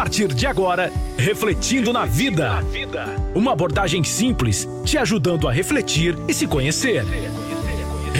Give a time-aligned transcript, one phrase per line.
[0.00, 2.64] partir de agora, Refletindo na Vida.
[3.34, 7.04] Uma abordagem simples, te ajudando a refletir e se conhecer.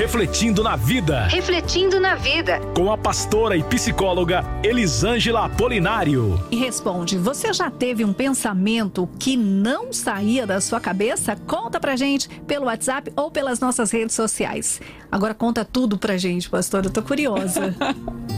[0.01, 1.27] Refletindo na Vida.
[1.27, 2.59] Refletindo na Vida.
[2.75, 6.43] Com a pastora e psicóloga Elisângela Apolinário.
[6.51, 11.37] E responde: Você já teve um pensamento que não saía da sua cabeça?
[11.47, 14.81] Conta pra gente pelo WhatsApp ou pelas nossas redes sociais.
[15.13, 16.87] Agora conta tudo pra gente, pastora.
[16.87, 17.77] Eu tô curiosa.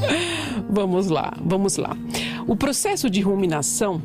[0.68, 1.96] vamos lá, vamos lá.
[2.44, 4.02] O processo de ruminação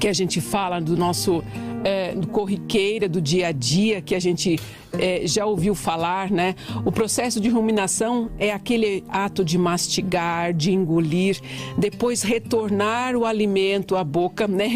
[0.00, 1.42] que a gente fala do nosso
[1.86, 4.58] é, corriqueira, do dia a dia, que a gente
[4.98, 6.56] é, já ouviu falar, né?
[6.84, 11.38] O processo de ruminação é aquele ato de mastigar, de engolir,
[11.78, 14.66] depois retornar o alimento à boca, né?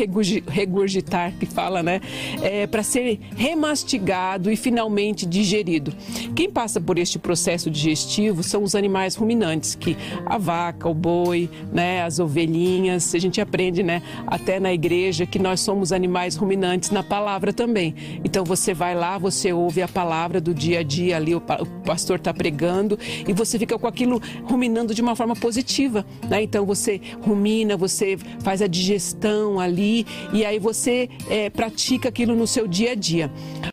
[0.49, 2.01] Regurgitar, que fala, né?
[2.43, 5.93] É, Para ser remastigado e finalmente digerido.
[6.37, 11.51] Quem passa por este processo digestivo são os animais ruminantes, que a vaca, o boi,
[11.73, 12.05] né?
[12.05, 13.17] As ovelhinhas.
[13.17, 14.01] A gente aprende, né?
[14.29, 17.95] Até na igreja que nós somos animais ruminantes na palavra também.
[18.25, 21.41] Então você vai lá, você ouve a palavra palavra do dia a dia ali, o
[21.85, 26.05] pastor está pregando, e você fica com aquilo ruminando de uma forma positiva.
[26.29, 26.43] Né?
[26.43, 32.47] Então você rumina, você faz a digestão ali, e aí você é, pratica aquilo no
[32.47, 33.31] seu dia a dia.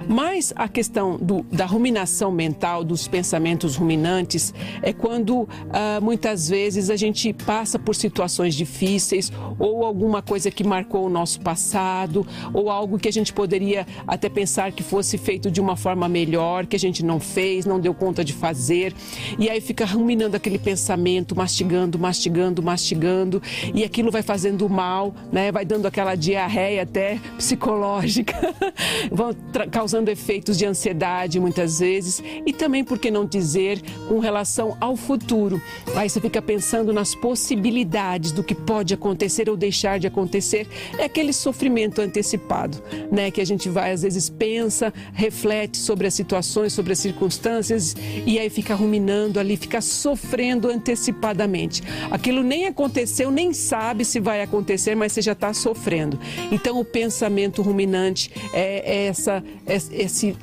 [0.08, 6.90] Mas a questão do, da ruminação mental, dos pensamentos ruminantes, é quando ah, muitas vezes
[6.90, 12.70] a gente passa por situações difíceis ou alguma coisa que marcou o nosso passado ou
[12.70, 16.76] algo que a gente poderia até pensar que fosse feito de uma forma melhor, que
[16.76, 18.94] a gente não fez, não deu conta de fazer.
[19.38, 23.42] E aí fica ruminando aquele pensamento, mastigando, mastigando, mastigando,
[23.74, 25.52] e aquilo vai fazendo mal, né?
[25.52, 28.36] Vai dando aquela diarreia até psicológica,
[29.12, 29.36] vão
[29.72, 34.96] causando efeitos de ansiedade muitas vezes e também, por que não dizer, com relação ao
[34.96, 35.62] futuro.
[35.96, 40.68] Aí você fica pensando nas possibilidades do que pode acontecer ou deixar de acontecer.
[40.98, 43.32] É aquele sofrimento antecipado, né?
[43.32, 48.40] Que a gente vai, às vezes, pensa, reflete sobre as situações, sobre as circunstâncias e
[48.40, 51.84] aí fica ruminando ali, fica sofrendo antecipadamente.
[52.12, 56.20] Aquilo nem aconteceu, nem sabe se vai acontecer, mas você já está sofrendo.
[56.52, 60.36] Então, o pensamento ruminante é, é essa, é esse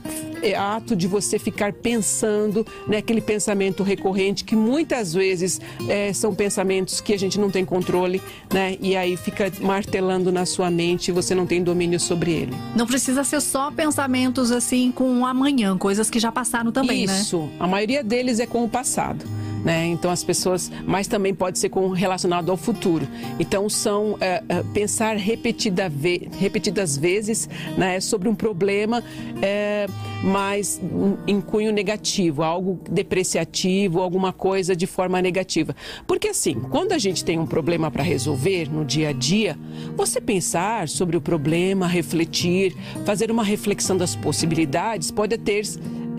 [0.52, 7.00] ato de você ficar pensando, né, aquele pensamento recorrente que muitas vezes é, são pensamentos
[7.00, 8.20] que a gente não tem controle,
[8.52, 12.54] né, e aí fica martelando na sua mente e você não tem domínio sobre ele.
[12.76, 17.12] Não precisa ser só pensamentos assim com amanhã, coisas que já passaram também, Isso.
[17.12, 17.20] né?
[17.20, 19.24] Isso, a maioria deles é com o passado
[19.64, 19.86] né?
[19.86, 23.08] Então as pessoas, mas também pode ser com relacionado ao futuro.
[23.40, 24.42] Então são é,
[24.74, 29.02] pensar repetida ve, repetidas vezes, né, sobre um problema,
[29.40, 29.86] é,
[30.22, 30.80] mas
[31.26, 35.74] em cunho negativo, algo depreciativo, alguma coisa de forma negativa.
[36.06, 39.58] Porque assim, quando a gente tem um problema para resolver no dia a dia,
[39.96, 45.64] você pensar sobre o problema, refletir, fazer uma reflexão das possibilidades, pode ter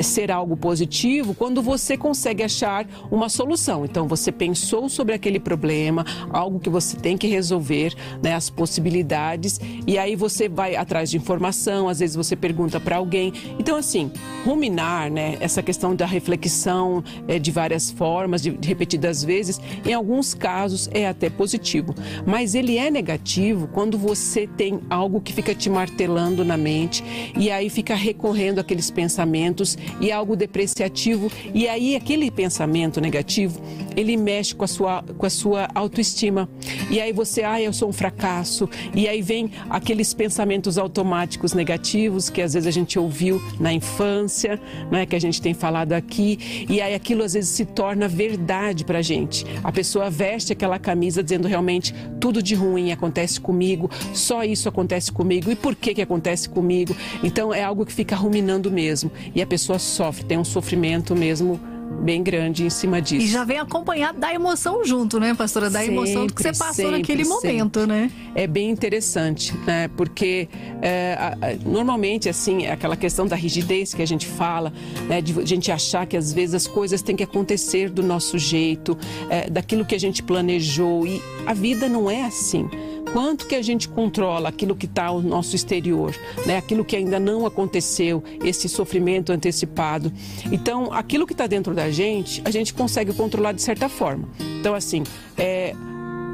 [0.03, 3.85] ser algo positivo quando você consegue achar uma solução.
[3.85, 9.59] Então, você pensou sobre aquele problema, algo que você tem que resolver, né, as possibilidades,
[9.87, 13.33] e aí você vai atrás de informação, às vezes você pergunta para alguém.
[13.59, 14.11] Então, assim,
[14.43, 19.93] ruminar, né, essa questão da reflexão é, de várias formas, de, de repetidas vezes, em
[19.93, 21.93] alguns casos é até positivo,
[22.25, 27.03] mas ele é negativo quando você tem algo que fica te martelando na mente
[27.37, 31.31] e aí fica recorrendo aqueles pensamentos e algo depreciativo.
[31.53, 33.61] E aí aquele pensamento negativo,
[33.95, 36.49] ele mexe com a sua, com a sua autoestima.
[36.89, 38.69] E aí você, ah, eu sou um fracasso.
[38.93, 44.59] E aí vem aqueles pensamentos automáticos negativos que às vezes a gente ouviu na infância,
[44.91, 46.65] né, que a gente tem falado aqui.
[46.69, 49.45] E aí aquilo às vezes se torna verdade pra gente.
[49.63, 55.11] A pessoa veste aquela camisa dizendo realmente tudo de ruim acontece comigo, só isso acontece
[55.11, 55.51] comigo.
[55.51, 56.95] E por que que acontece comigo?
[57.23, 59.11] Então é algo que fica ruminando mesmo.
[59.33, 61.59] E a pessoa sofre, tem um sofrimento mesmo
[62.01, 63.25] bem grande em cima disso.
[63.25, 65.69] E já vem acompanhado da emoção junto, né, pastora?
[65.69, 67.85] Da sempre, emoção que você passou sempre, naquele momento, sempre.
[67.85, 68.11] né?
[68.33, 69.87] É bem interessante, né?
[69.95, 70.47] Porque
[70.81, 74.73] é, a, a, normalmente, assim, aquela questão da rigidez que a gente fala,
[75.07, 75.21] né?
[75.21, 78.97] De a gente achar que às vezes as coisas têm que acontecer do nosso jeito,
[79.29, 81.07] é, daquilo que a gente planejou.
[81.07, 82.69] E a vida não é assim
[83.15, 86.13] quanto que a gente controla aquilo que está ao nosso exterior,
[86.45, 86.57] né?
[86.57, 90.11] aquilo que ainda não aconteceu, esse sofrimento antecipado.
[90.51, 94.27] Então, aquilo que está dentro da gente, a gente consegue controlar de certa forma.
[94.59, 95.01] Então, assim,
[95.37, 95.73] é,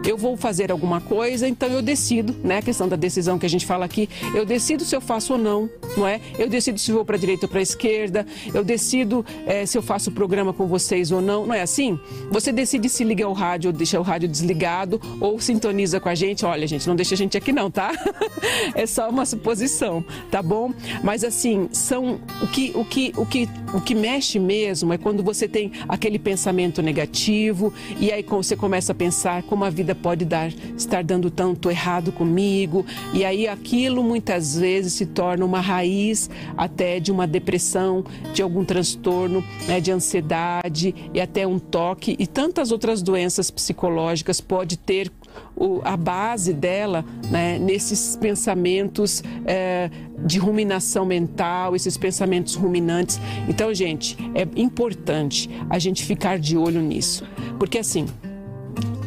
[0.06, 2.58] eu vou fazer alguma coisa, então eu decido, né?
[2.58, 5.40] A questão da decisão que a gente fala aqui, eu decido se eu faço ou
[5.40, 6.20] não, não é?
[6.38, 9.78] Eu decido se vou para a direita ou para a esquerda, eu decido é, se
[9.78, 12.00] eu faço o programa com vocês ou não, não é assim?
[12.32, 16.16] Você decide se liga o rádio ou deixa o rádio desligado ou sintoniza com a
[16.16, 16.46] gente.
[16.46, 17.92] Olha, gente, não deixa a gente aqui não, tá?
[18.76, 20.74] é só uma suposição, tá bom?
[21.04, 25.24] Mas assim, são o que o que o que o que mexe mesmo é quando
[25.24, 30.26] você tem aquele pensamento negativo e aí você começa a pensar como a vida pode
[30.26, 32.86] dar estar dando tanto errado comigo.
[33.14, 38.04] E aí aquilo muitas vezes se torna uma raiz até de uma depressão,
[38.34, 42.16] de algum transtorno, né, de ansiedade e até um toque.
[42.20, 45.12] E tantas outras doenças psicológicas pode ter
[45.56, 49.90] o, a base dela né, nesses pensamentos é,
[50.26, 53.20] de ruminação mental, esses pensamentos ruminantes.
[53.48, 57.26] Então, gente, é importante a gente ficar de olho nisso,
[57.60, 58.06] porque assim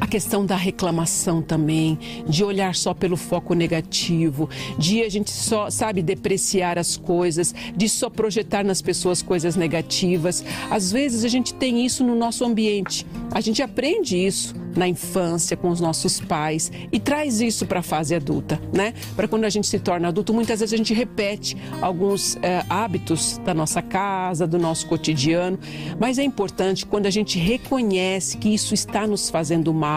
[0.04, 1.98] a questão da reclamação também,
[2.28, 7.88] de olhar só pelo foco negativo, de a gente só, sabe, depreciar as coisas, de
[7.88, 10.44] só projetar nas pessoas coisas negativas.
[10.70, 13.06] Às vezes a gente tem isso no nosso ambiente.
[13.32, 17.82] A gente aprende isso na infância com os nossos pais e traz isso para a
[17.82, 18.92] fase adulta, né?
[19.14, 23.38] Para quando a gente se torna adulto, muitas vezes a gente repete alguns é, hábitos
[23.44, 25.58] da nossa casa, do nosso cotidiano,
[25.98, 29.93] mas é importante quando a gente reconhece que isso está nos fazendo mal,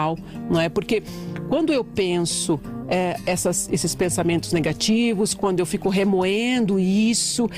[0.50, 0.68] não é?
[0.68, 1.02] Porque
[1.48, 7.48] quando eu penso é, essas, esses pensamentos negativos, quando eu fico remoendo isso,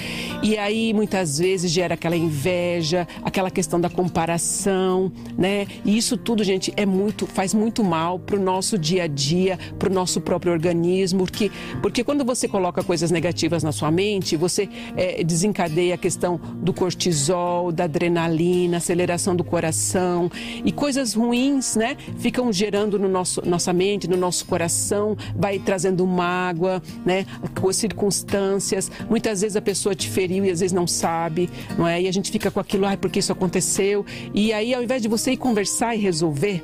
[0.42, 5.66] e aí muitas vezes gera aquela inveja, aquela questão da comparação, né?
[5.84, 9.58] E isso tudo, gente, é muito, faz muito mal para o nosso dia a dia,
[9.78, 11.50] para o nosso próprio organismo, porque,
[11.80, 16.72] porque quando você coloca coisas negativas na sua mente, você é, desencadeia a questão do
[16.72, 20.30] cortisol, da adrenalina, aceleração do coração
[20.64, 21.96] e coisas ruins, né?
[22.18, 27.26] Ficam gerando no nosso nossa mente, no nosso coração, vai trazendo mágoa, né?
[27.60, 28.90] Com circunstâncias.
[29.08, 32.02] Muitas vezes a pessoa te feriu e às vezes não sabe, não é?
[32.02, 34.04] E a gente fica com aquilo, ai, porque isso aconteceu.
[34.34, 36.62] E aí, ao invés de você ir conversar e resolver,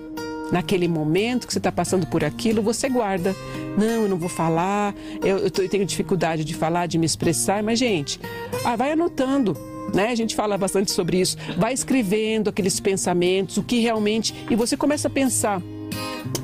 [0.51, 3.35] naquele momento que você está passando por aquilo, você guarda.
[3.77, 7.79] Não, eu não vou falar, eu, eu, tenho dificuldade de falar, de me expressar, mas,
[7.79, 8.21] gente,
[8.65, 9.57] ah, vai anotando.
[9.95, 10.09] Né?
[10.09, 11.37] A gente fala bastante sobre isso.
[11.57, 14.35] Vai escrevendo aqueles pensamentos, o que realmente.
[14.51, 15.63] E você começa a pensar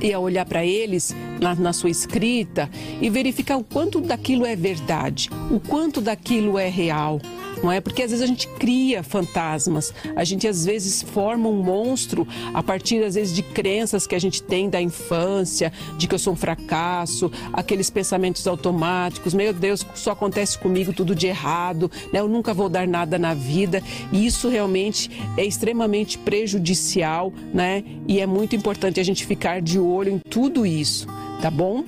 [0.00, 2.68] e a olhar para eles na, na, sua escrita
[3.00, 7.20] e verificar o quanto daquilo é verdade, o quanto daquilo é real
[7.62, 7.80] não é?
[7.80, 12.62] Porque às vezes a gente cria fantasmas, a gente às vezes forma um monstro a
[12.62, 16.32] partir às vezes de crenças que a gente tem da infância, de que eu sou
[16.32, 22.20] um fracasso, aqueles pensamentos automáticos, meu Deus, só acontece comigo tudo de errado, né?
[22.20, 23.82] Eu nunca vou dar nada na vida.
[24.12, 27.84] E isso realmente é extremamente prejudicial, né?
[28.06, 31.06] E é muito importante a gente ficar de olho em tudo isso,
[31.40, 31.84] tá bom?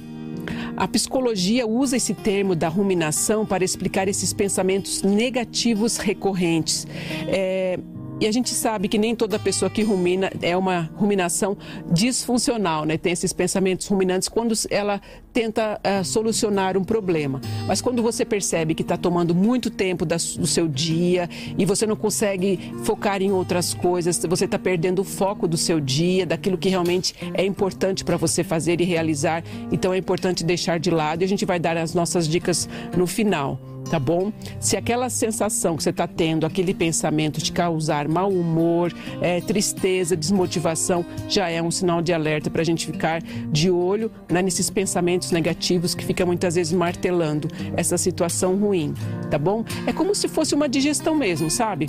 [0.76, 6.86] A psicologia usa esse termo da ruminação para explicar esses pensamentos negativos recorrentes.
[7.28, 7.78] É,
[8.20, 11.56] e a gente sabe que nem toda pessoa que rumina é uma ruminação
[11.90, 12.96] disfuncional, né?
[12.96, 15.00] Tem esses pensamentos ruminantes quando ela
[15.32, 17.40] tenta uh, solucionar um problema.
[17.66, 21.28] Mas quando você percebe que está tomando muito tempo da, do seu dia
[21.58, 25.80] e você não consegue focar em outras coisas, você está perdendo o foco do seu
[25.80, 29.42] dia, daquilo que realmente é importante para você fazer e realizar.
[29.72, 33.06] Então é importante deixar de lado e a gente vai dar as nossas dicas no
[33.06, 34.32] final tá bom?
[34.60, 40.16] Se aquela sensação que você está tendo, aquele pensamento te causar mau humor, é, tristeza,
[40.16, 44.70] desmotivação, já é um sinal de alerta para a gente ficar de olho né, nesses
[44.70, 48.94] pensamentos negativos que fica muitas vezes martelando essa situação ruim,
[49.30, 49.64] tá bom?
[49.86, 51.86] É como se fosse uma digestão mesmo, sabe?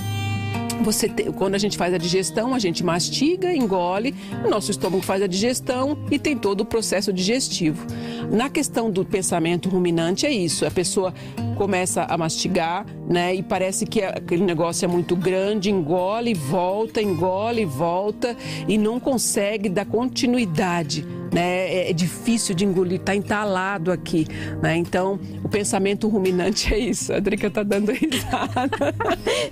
[0.83, 4.13] Você te, quando a gente faz a digestão, a gente mastiga, engole,
[4.45, 7.85] o nosso estômago faz a digestão e tem todo o processo digestivo.
[8.31, 11.11] Na questão do pensamento ruminante é isso, a pessoa
[11.57, 17.65] começa a mastigar, né, e parece que aquele negócio é muito grande, engole, volta, engole,
[17.65, 18.35] volta
[18.67, 21.03] e não consegue dar continuidade
[21.35, 21.67] né?
[21.67, 24.25] É, é difícil de engolir, está entalado aqui,
[24.61, 24.77] né?
[24.77, 27.11] Então, o pensamento ruminante é isso.
[27.13, 28.95] A Drica tá dando risada.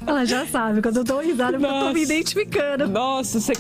[0.08, 2.88] Ela já sabe, quando eu dou risada, eu tô me identificando.
[2.88, 3.54] Nossa, você,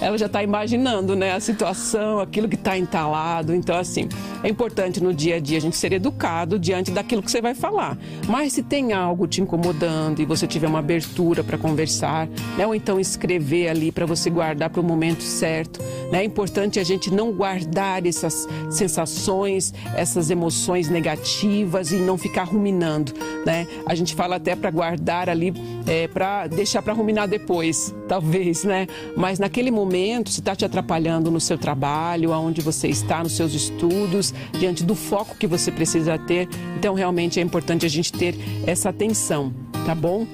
[0.00, 1.32] ela já está imaginando, né?
[1.32, 3.54] A situação, aquilo que está entalado.
[3.54, 4.08] Então, assim,
[4.42, 7.54] é importante no dia a dia a gente ser educado diante daquilo que você vai
[7.54, 7.98] falar.
[8.28, 12.66] Mas se tem algo te incomodando e você tiver uma abertura para conversar, né?
[12.66, 15.80] ou então escrever ali para você guardar para o momento certo.
[16.12, 16.20] Né?
[16.20, 23.12] É importante a gente não guardar essas sensações, essas emoções negativas e não ficar ruminando.
[23.44, 23.66] Né?
[23.86, 25.52] A gente fala até para guardar ali,
[25.86, 28.86] é, para deixar para ruminar depois, talvez, né?
[29.16, 33.52] Mas naquele momento, se está te atrapalhando no seu trabalho, aonde você está, nos seus
[33.54, 38.34] estudos, diante do foco que você precisa ter, então realmente é importante a gente ter
[38.66, 39.52] essa atenção,
[39.86, 40.26] tá bom?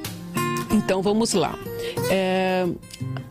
[0.71, 1.57] Então vamos lá.
[2.11, 2.67] É,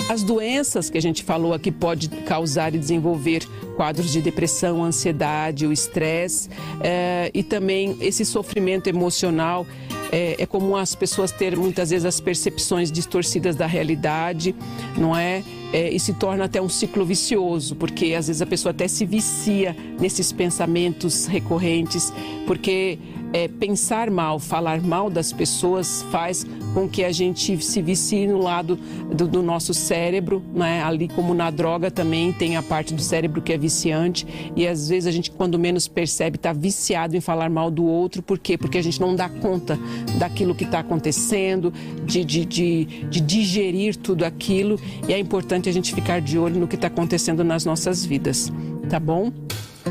[0.09, 5.65] as doenças que a gente falou aqui pode causar e desenvolver quadros de depressão, ansiedade,
[5.65, 6.49] o estresse
[6.81, 9.65] é, e também esse sofrimento emocional.
[10.13, 14.53] É, é comum as pessoas ter muitas vezes as percepções distorcidas da realidade,
[14.95, 15.43] não é?
[15.73, 15.89] é?
[15.89, 19.75] e se torna até um ciclo vicioso, porque às vezes a pessoa até se vicia
[19.99, 22.13] nesses pensamentos recorrentes,
[22.45, 22.99] porque
[23.33, 28.37] é, pensar mal, falar mal das pessoas faz com que a gente se vicie no
[28.37, 28.77] lado
[29.11, 30.83] do, do nosso cérebro, né?
[30.83, 34.25] ali como na droga também tem a parte do cérebro que é viciante
[34.55, 38.21] e às vezes a gente quando menos percebe está viciado em falar mal do outro,
[38.21, 38.55] por quê?
[38.55, 39.79] Porque a gente não dá conta
[40.19, 41.73] daquilo que está acontecendo,
[42.05, 46.59] de, de, de, de digerir tudo aquilo e é importante a gente ficar de olho
[46.59, 48.53] no que está acontecendo nas nossas vidas,
[48.89, 49.31] tá bom?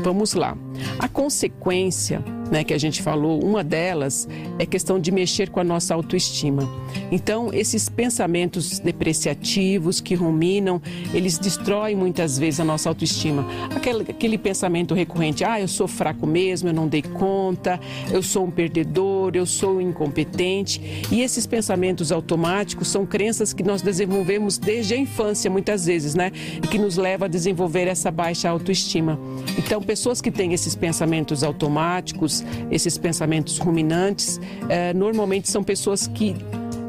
[0.01, 0.57] Vamos lá.
[0.97, 2.23] A consequência
[2.53, 4.27] né, que a gente falou, uma delas
[4.59, 6.69] é questão de mexer com a nossa autoestima.
[7.11, 10.79] Então, esses pensamentos depreciativos que ruminam,
[11.15, 13.43] eles destroem muitas vezes a nossa autoestima.
[13.75, 17.79] Aquele, aquele pensamento recorrente, ah, eu sou fraco mesmo, eu não dei conta,
[18.11, 20.79] eu sou um perdedor, eu sou incompetente.
[21.11, 26.31] E esses pensamentos automáticos são crenças que nós desenvolvemos desde a infância, muitas vezes, né?
[26.57, 29.19] E que nos leva a desenvolver essa baixa autoestima.
[29.57, 36.35] Então, pessoas que têm esses pensamentos automáticos, esses pensamentos ruminantes, eh, normalmente são pessoas que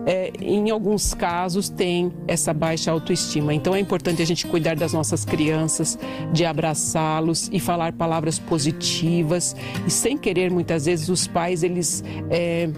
[0.07, 3.55] é, em alguns casos têm essa baixa autoestima.
[3.55, 5.99] Então é importante a gente cuidar das nossas crianças,
[6.33, 9.57] de abraçá-los e falar palavras positivas.
[9.87, 12.69] E sem querer, muitas vezes, os pais eles é,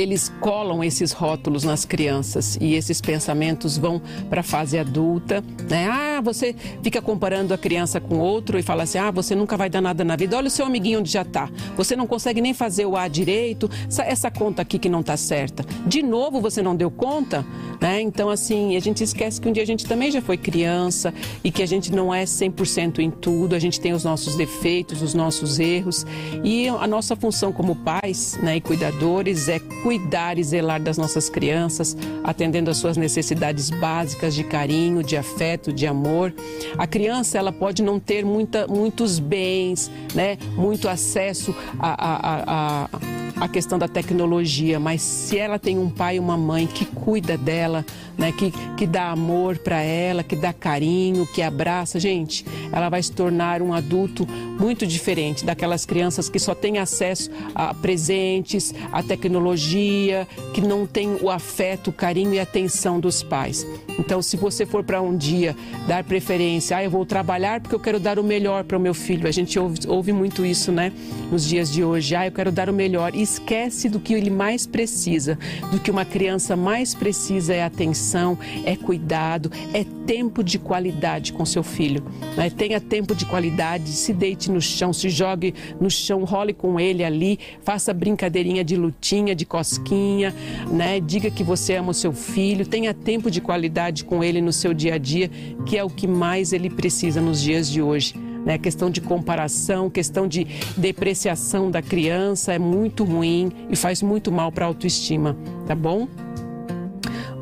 [0.00, 5.88] eles colam esses rótulos nas crianças e esses pensamentos vão para a fase adulta, né?
[5.88, 9.68] Ah, você fica comparando a criança com outro e fala assim: "Ah, você nunca vai
[9.68, 10.36] dar nada na vida.
[10.36, 11.50] Olha o seu amiguinho onde já está.
[11.76, 13.70] Você não consegue nem fazer o A direito.
[13.86, 15.64] Essa, essa conta aqui que não está certa.
[15.86, 17.44] De novo você não deu conta?"
[17.80, 18.00] Né?
[18.00, 21.12] Então assim, a gente esquece que um dia a gente também já foi criança
[21.44, 25.02] e que a gente não é 100% em tudo, a gente tem os nossos defeitos,
[25.02, 26.06] os nossos erros
[26.44, 29.89] e a nossa função como pais, né, e cuidadores é cuidar
[30.38, 35.86] e zelar das nossas crianças, atendendo às suas necessidades básicas de carinho, de afeto, de
[35.86, 36.32] amor.
[36.78, 42.88] A criança ela pode não ter muita, muitos bens, né, muito acesso a, a, a,
[42.92, 47.36] a questão da tecnologia, mas se ela tem um pai e uma mãe que cuida
[47.36, 47.84] dela,
[48.18, 53.02] né, que, que dá amor para ela, que dá carinho, que abraça, gente, ela vai
[53.02, 59.02] se tornar um adulto muito diferente daquelas crianças que só têm acesso a presentes, a
[59.02, 63.66] tecnologia, que não tem o afeto, o carinho e a atenção dos pais.
[63.98, 65.56] Então, se você for para um dia
[65.86, 68.94] dar preferência, ah, eu vou trabalhar porque eu quero dar o melhor para o meu
[68.94, 69.26] filho.
[69.26, 70.92] A gente ouve, ouve muito isso, né?
[71.30, 73.14] Nos dias de hoje, ah, eu quero dar o melhor.
[73.14, 75.38] E esquece do que ele mais precisa,
[75.70, 81.44] do que uma criança mais precisa é atenção, é cuidado, é tempo de qualidade com
[81.44, 82.02] seu filho.
[82.36, 82.50] Né?
[82.50, 87.04] Tenha tempo de qualidade, se deite no chão, se jogue no chão, role com ele
[87.04, 90.34] ali, faça brincadeirinha de lutinha, de cosquinha,
[90.70, 91.00] né?
[91.00, 94.74] Diga que você ama o seu filho, tenha tempo de qualidade com ele no seu
[94.74, 95.30] dia a dia,
[95.66, 98.14] que é o que mais ele precisa nos dias de hoje.
[98.44, 98.58] Né?
[98.58, 104.50] Questão de comparação, questão de depreciação da criança é muito ruim e faz muito mal
[104.50, 106.08] para a autoestima, tá bom?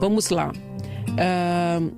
[0.01, 0.53] Vamos lá.
[0.53, 1.93] Uh,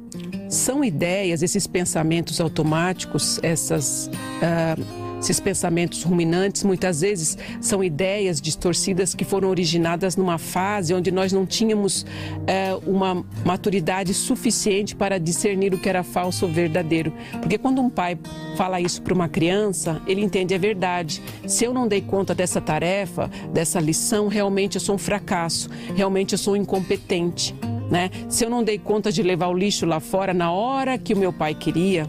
[0.48, 4.10] são ideias, esses pensamentos automáticos, essas.
[4.42, 11.10] Uh, esses pensamentos ruminantes muitas vezes são ideias distorcidas que foram originadas numa fase onde
[11.10, 12.06] nós não tínhamos
[12.46, 17.12] é, uma maturidade suficiente para discernir o que era falso ou verdadeiro.
[17.32, 18.18] Porque quando um pai
[18.56, 21.22] fala isso para uma criança, ele entende a é verdade.
[21.46, 26.32] Se eu não dei conta dessa tarefa, dessa lição, realmente eu sou um fracasso, realmente
[26.32, 27.54] eu sou um incompetente.
[27.90, 28.10] Né?
[28.28, 31.16] Se eu não dei conta de levar o lixo lá fora na hora que o
[31.16, 32.08] meu pai queria,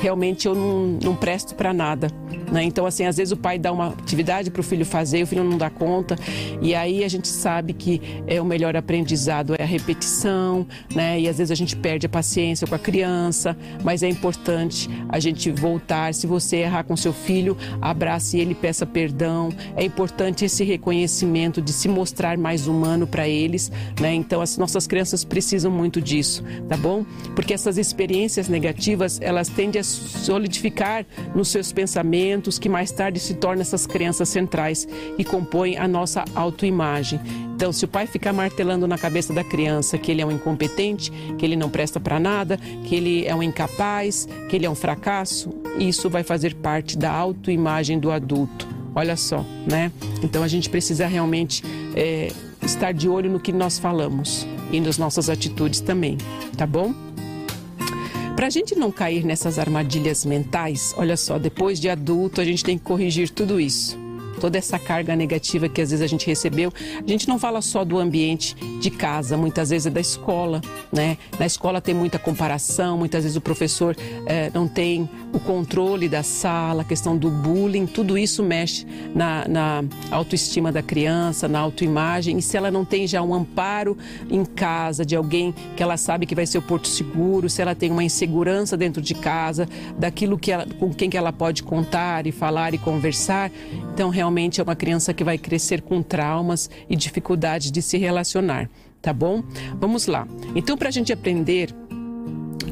[0.00, 2.08] realmente eu não, não presto para nada.
[2.50, 2.62] Né?
[2.62, 5.42] Então, assim, às vezes o pai dá uma atividade para o filho fazer, o filho
[5.42, 6.16] não dá conta,
[6.60, 11.20] e aí a gente sabe que é o melhor aprendizado é a repetição, né?
[11.20, 15.18] E às vezes a gente perde a paciência com a criança, mas é importante a
[15.18, 16.14] gente voltar.
[16.14, 19.50] Se você errar com seu filho, abrace ele, peça perdão.
[19.76, 24.14] É importante esse reconhecimento de se mostrar mais humano para eles, né?
[24.14, 27.04] Então, as nossas crianças precisam muito disso, tá bom?
[27.34, 33.34] Porque essas experiências negativas, elas tendem a solidificar nos seus pensamentos que mais tarde se
[33.34, 34.86] tornam essas crenças centrais
[35.18, 37.20] e compõem a nossa autoimagem.
[37.54, 41.10] Então, se o pai ficar martelando na cabeça da criança que ele é um incompetente,
[41.38, 44.74] que ele não presta para nada, que ele é um incapaz, que ele é um
[44.74, 48.68] fracasso, isso vai fazer parte da autoimagem do adulto.
[48.94, 49.90] Olha só, né?
[50.22, 51.62] Então a gente precisa realmente
[51.94, 52.30] é,
[52.62, 56.18] estar de olho no que nós falamos e nas nossas atitudes também,
[56.56, 57.05] tá bom?
[58.36, 62.62] Para a gente não cair nessas armadilhas mentais, olha só, depois de adulto a gente
[62.62, 64.05] tem que corrigir tudo isso
[64.40, 66.72] toda essa carga negativa que às vezes a gente recebeu.
[66.96, 70.60] A gente não fala só do ambiente de casa, muitas vezes é da escola,
[70.92, 71.18] né?
[71.38, 76.22] Na escola tem muita comparação, muitas vezes o professor eh, não tem o controle da
[76.22, 82.38] sala, a questão do bullying, tudo isso mexe na, na autoestima da criança, na autoimagem.
[82.38, 83.96] E se ela não tem já um amparo
[84.30, 87.74] em casa de alguém que ela sabe que vai ser o porto seguro, se ela
[87.74, 92.26] tem uma insegurança dentro de casa, daquilo que ela, com quem que ela pode contar
[92.26, 93.50] e falar e conversar,
[93.92, 97.96] então realmente realmente é uma criança que vai crescer com traumas e dificuldades de se
[97.96, 98.68] relacionar,
[99.00, 99.42] tá bom?
[99.78, 100.26] Vamos lá.
[100.56, 101.72] Então, para a gente aprender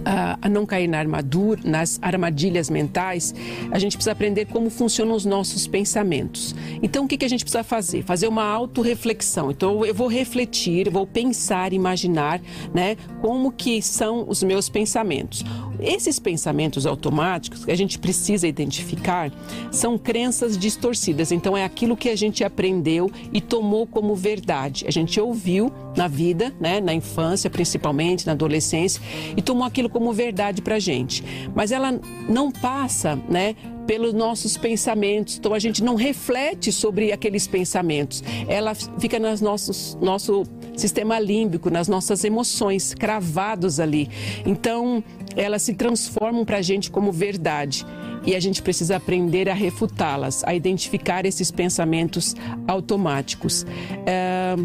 [0.05, 3.33] a, a, não cair na armadura, nas armadilhas mentais,
[3.71, 6.57] a gente precisa aprender como funcionam os nossos pensamentos.
[6.83, 8.03] Então, o que, que a gente precisa fazer?
[8.03, 9.53] Fazer uma autorreflexão.
[9.53, 12.41] Então, eu vou refletir, vou pensar, imaginar,
[12.75, 15.45] né, como que são os meus pensamentos.
[15.85, 19.31] Esses pensamentos automáticos que a gente precisa identificar
[19.71, 21.31] são crenças distorcidas.
[21.31, 24.87] Então, é aquilo que a gente aprendeu e tomou como verdade.
[24.89, 29.01] A gente ouviu na vida, né, na infância, principalmente, na adolescência,
[29.37, 31.23] e tomou aquilo como verdade para a gente.
[31.55, 33.55] Mas ela não passa, né,
[33.87, 35.37] pelos nossos pensamentos.
[35.39, 38.23] Então a gente não reflete sobre aqueles pensamentos.
[38.49, 40.45] Ela fica no nossos, nosso
[40.77, 44.09] sistema límbico, nas nossas emoções, cravados ali.
[44.45, 45.03] Então
[45.37, 47.85] elas se transformam para a gente como verdade.
[48.27, 52.35] E a gente precisa aprender a refutá-las, a identificar esses pensamentos
[52.67, 53.67] automáticos.
[54.07, 54.57] É,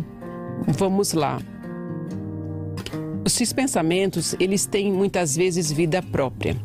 [0.68, 1.42] vamos lá.
[3.26, 6.56] Esses pensamentos, eles têm muitas vezes vida própria.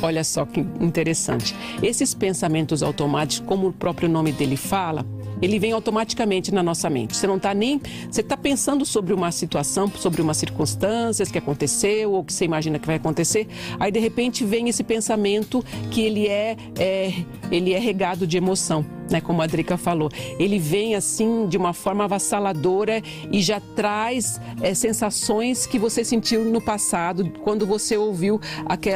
[0.00, 1.54] Olha só que interessante.
[1.82, 5.04] Esses pensamentos automáticos, como o próprio nome dele fala,
[5.40, 7.16] ele vem automaticamente na nossa mente.
[7.16, 7.80] Você não está nem.
[8.10, 12.78] Você está pensando sobre uma situação, sobre uma circunstância que aconteceu ou que você imagina
[12.78, 13.46] que vai acontecer.
[13.78, 17.12] Aí de repente vem esse pensamento que ele é, é
[17.50, 20.10] ele é regado de emoção né, como a Drica falou.
[20.38, 26.44] Ele vem assim de uma forma avassaladora e já traz é, sensações que você sentiu
[26.44, 28.40] no passado quando você ouviu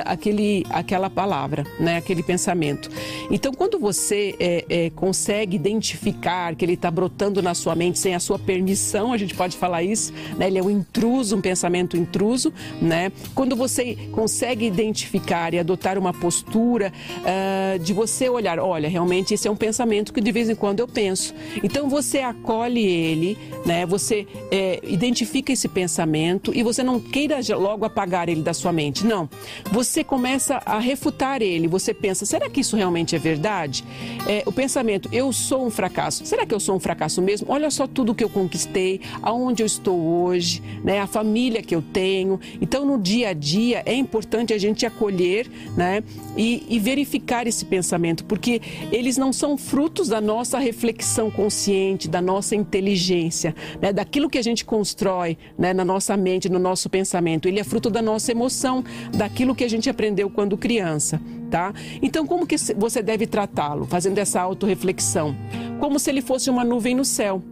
[0.05, 2.91] aquele, aquela palavra, né, aquele pensamento.
[3.31, 8.15] Então, quando você é, é, consegue identificar que ele está brotando na sua mente sem
[8.15, 11.97] a sua permissão, a gente pode falar isso, né, ele é um intruso, um pensamento
[11.97, 13.13] intruso, né?
[13.35, 19.47] Quando você consegue identificar e adotar uma postura uh, de você olhar, olha, realmente esse
[19.47, 21.35] é um pensamento pensamento que de vez em quando eu penso.
[21.63, 23.87] Então você acolhe ele, né?
[23.87, 29.07] Você é, identifica esse pensamento e você não queira logo apagar ele da sua mente.
[29.07, 29.29] Não.
[29.71, 31.69] Você começa a refutar ele.
[31.69, 33.85] Você pensa: será que isso realmente é verdade?
[34.27, 36.27] É, o pensamento: eu sou um fracasso.
[36.27, 37.47] Será que eu sou um fracasso mesmo?
[37.51, 41.01] Olha só tudo que eu conquistei, aonde eu estou hoje, né?
[41.01, 42.41] A família que eu tenho.
[42.61, 46.03] Então no dia a dia é importante a gente acolher, né?
[46.37, 48.61] E, e verificar esse pensamento, porque
[48.91, 54.39] eles não são fruto frutos da nossa reflexão consciente, da nossa inteligência, né, daquilo que
[54.39, 57.47] a gente constrói né, na nossa mente, no nosso pensamento.
[57.47, 58.83] Ele é fruto da nossa emoção,
[59.15, 61.21] daquilo que a gente aprendeu quando criança.
[61.51, 61.75] Tá?
[62.01, 63.85] Então, como que você deve tratá-lo?
[63.85, 65.37] Fazendo essa autorreflexão.
[65.79, 67.43] Como se ele fosse uma nuvem no céu.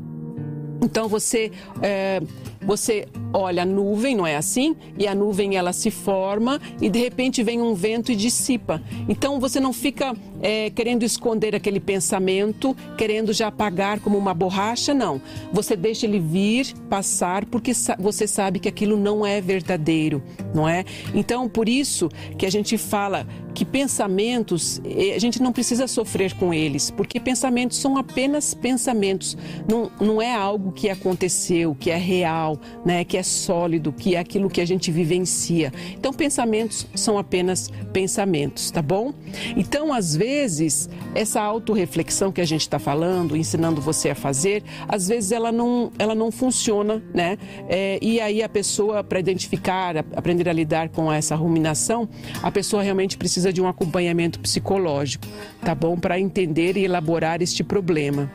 [0.83, 2.23] Então, você, é,
[2.63, 4.77] você olha a nuvem, não é assim?
[4.99, 8.83] E a nuvem ela se forma e de repente vem um vento e dissipa.
[9.09, 14.93] Então você não fica é, querendo esconder aquele pensamento, querendo já apagar como uma borracha,
[14.95, 15.21] não.
[15.53, 20.23] Você deixa ele vir, passar, porque você sabe que aquilo não é verdadeiro,
[20.55, 20.85] não é?
[21.15, 24.81] Então por isso que a gente fala que pensamentos,
[25.15, 29.37] a gente não precisa sofrer com eles, porque pensamentos são apenas pensamentos,
[29.69, 33.05] não, não é algo que aconteceu, que é real, né?
[33.05, 35.73] Que é sólido, que é aquilo que a gente vivencia.
[35.93, 39.13] Então, pensamentos são apenas pensamentos, tá bom?
[39.57, 45.09] Então, às vezes, essa autorreflexão que a gente está falando, ensinando você a fazer, às
[45.09, 47.39] vezes ela não, ela não funciona, né?
[47.69, 52.09] É, e aí a pessoa, para identificar, aprender a lidar com essa ruminação,
[52.43, 55.27] a pessoa realmente precisa de um acompanhamento psicológico,
[55.63, 55.99] tá bom?
[55.99, 58.31] Para entender e elaborar este problema.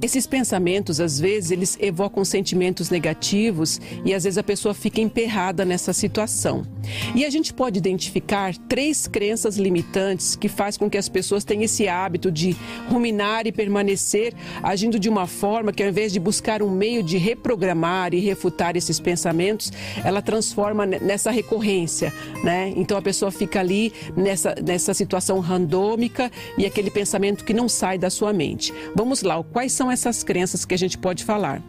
[0.00, 5.64] Esses pensamentos, às vezes, eles evocam sentimentos negativos e às vezes a pessoa fica emperrada
[5.64, 6.66] nessa situação.
[7.14, 11.64] E a gente pode identificar três crenças limitantes que faz com que as pessoas tenham
[11.64, 12.56] esse hábito de
[12.88, 17.16] ruminar e permanecer agindo de uma forma que ao invés de buscar um meio de
[17.16, 19.72] reprogramar e refutar esses pensamentos,
[20.04, 22.72] ela transforma nessa recorrência, né?
[22.76, 27.98] Então a pessoa fica ali nessa, nessa situação randômica e aquele pensamento que não sai
[27.98, 28.72] da sua mente.
[28.94, 31.60] Vamos lá, quais são essas crenças que a gente pode falar?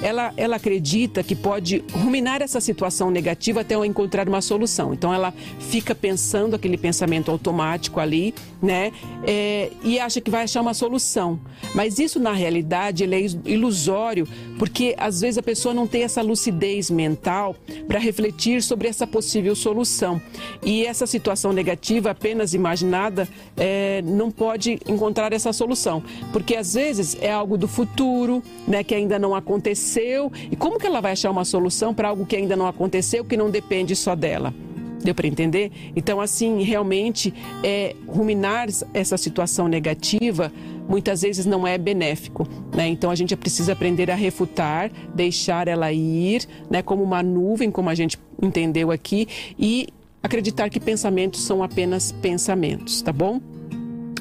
[0.00, 4.94] Ela, ela acredita que pode ruminar essa situação negativa até encontrar uma solução.
[4.94, 8.92] Então ela fica pensando aquele pensamento automático ali, né?
[9.26, 11.40] É, e acha que vai achar uma solução.
[11.74, 14.28] Mas isso na realidade é ilusório,
[14.62, 17.56] porque às vezes a pessoa não tem essa lucidez mental
[17.88, 20.22] para refletir sobre essa possível solução.
[20.62, 26.00] E essa situação negativa apenas imaginada é, não pode encontrar essa solução,
[26.32, 30.30] porque às vezes é algo do futuro, né, que ainda não aconteceu.
[30.48, 33.36] E como que ela vai achar uma solução para algo que ainda não aconteceu, que
[33.36, 34.54] não depende só dela?
[35.02, 35.72] Deu para entender?
[35.96, 40.52] Então, assim, realmente, é, ruminar essa situação negativa
[40.88, 42.46] muitas vezes não é benéfico.
[42.74, 42.88] Né?
[42.88, 47.88] Então, a gente precisa aprender a refutar, deixar ela ir, né, como uma nuvem, como
[47.88, 49.88] a gente entendeu aqui, e
[50.22, 53.40] acreditar que pensamentos são apenas pensamentos, tá bom?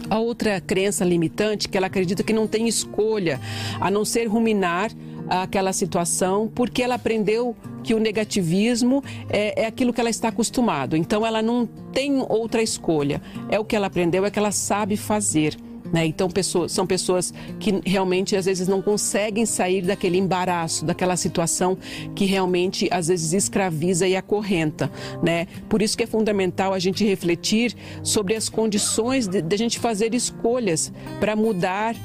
[0.10, 3.40] A outra crença limitante que ela acredita que não tem escolha
[3.80, 4.92] a não ser ruminar
[5.30, 10.98] aquela situação, porque ela aprendeu que o negativismo é, é aquilo que ela está acostumado.
[10.98, 13.22] Então ela não tem outra escolha.
[13.50, 15.56] É o que ela aprendeu, é que ela sabe fazer.
[15.92, 16.06] Né?
[16.06, 21.78] Então, pessoas, são pessoas que realmente às vezes não conseguem sair daquele embaraço, daquela situação
[22.16, 24.92] que realmente às vezes escraviza e acorrenta.
[25.22, 25.48] Né?
[25.70, 29.80] Por isso que é fundamental a gente refletir sobre as condições de, de a gente
[29.80, 31.96] fazer escolhas para mudar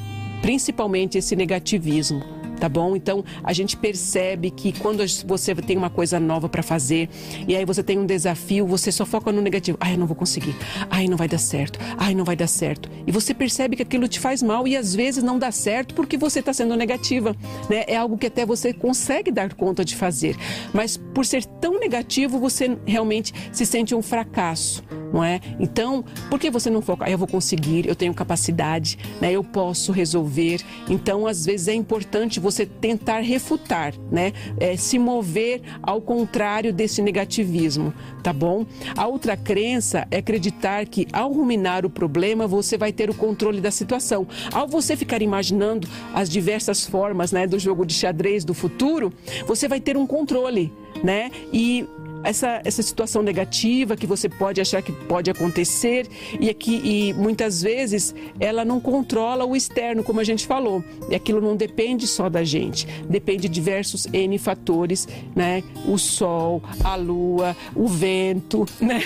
[0.43, 2.97] principalmente esse negativismo tá bom?
[2.97, 7.09] Então a gente percebe que quando você tem uma coisa nova para fazer
[7.47, 9.79] e aí você tem um desafio, você só foca no negativo.
[9.81, 10.55] Ai, eu não vou conseguir.
[10.91, 11.79] Ai, não vai dar certo.
[11.97, 12.91] Ai, não vai dar certo.
[13.07, 16.17] E você percebe que aquilo te faz mal e às vezes não dá certo porque
[16.17, 17.37] você está sendo negativa,
[17.69, 17.85] né?
[17.87, 20.37] É algo que até você consegue dar conta de fazer,
[20.73, 25.41] mas por ser tão negativo você realmente se sente um fracasso, não é?
[25.59, 27.05] Então, por que você não foca?
[27.07, 29.33] Ah, eu vou conseguir, eu tenho capacidade, né?
[29.33, 30.61] Eu posso resolver.
[30.89, 34.33] Então, às vezes é importante você tentar refutar, né?
[34.61, 38.65] É, se mover ao contrário desse negativismo, tá bom?
[38.97, 43.61] A outra crença é acreditar que ao ruminar o problema você vai ter o controle
[43.61, 44.29] da situação.
[44.53, 49.13] Ao você ficar imaginando as diversas formas, né, do jogo de xadrez do futuro,
[49.45, 51.33] você vai ter um controle, né?
[51.53, 51.85] E
[52.27, 56.09] essa, essa situação negativa que você pode achar que pode acontecer
[56.41, 60.83] e aqui e muitas vezes ela não controla o externo, como a gente falou.
[61.09, 65.63] E aquilo não depende só da gente, depende de diversos N fatores, né?
[65.87, 69.01] O sol, a lua, o vento, né?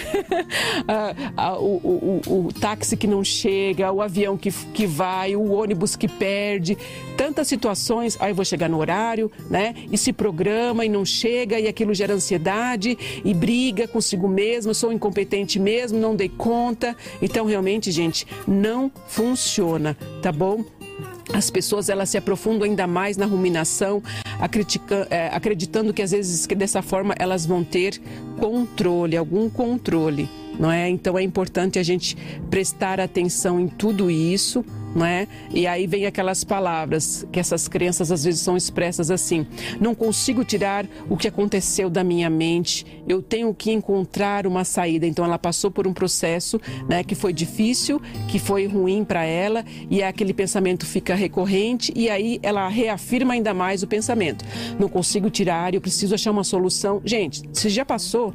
[1.61, 6.09] o, o, o, táxi que não chega, o avião que, que vai, o ônibus que
[6.09, 6.77] perde,
[7.17, 8.17] tantas situações.
[8.21, 9.75] Aí ah, eu vou chegar no horário, né?
[9.91, 14.93] E se programa e não chega e aquilo gera ansiedade e briga consigo mesmo, sou
[14.93, 16.97] incompetente mesmo, não dei conta.
[17.21, 20.65] Então, realmente, gente, não funciona, tá bom?
[21.33, 24.03] As pessoas elas se aprofundam ainda mais na ruminação,
[25.11, 28.01] é, acreditando que às vezes que dessa forma elas vão ter
[28.39, 30.29] controle, algum controle,
[30.61, 30.89] não é?
[30.91, 32.17] Então é importante a gente
[32.51, 34.63] prestar atenção em tudo isso
[34.95, 35.27] não é?
[35.51, 39.47] E aí vem aquelas palavras que essas crenças às vezes são expressas assim:
[39.81, 45.07] não consigo tirar o que aconteceu da minha mente, eu tenho que encontrar uma saída.
[45.07, 49.65] Então ela passou por um processo, né, que foi difícil, que foi ruim para ela
[49.89, 54.45] e aquele pensamento fica recorrente e aí ela reafirma ainda mais o pensamento:
[54.79, 57.01] não consigo tirar, eu preciso achar uma solução.
[57.05, 58.35] Gente, se já passou,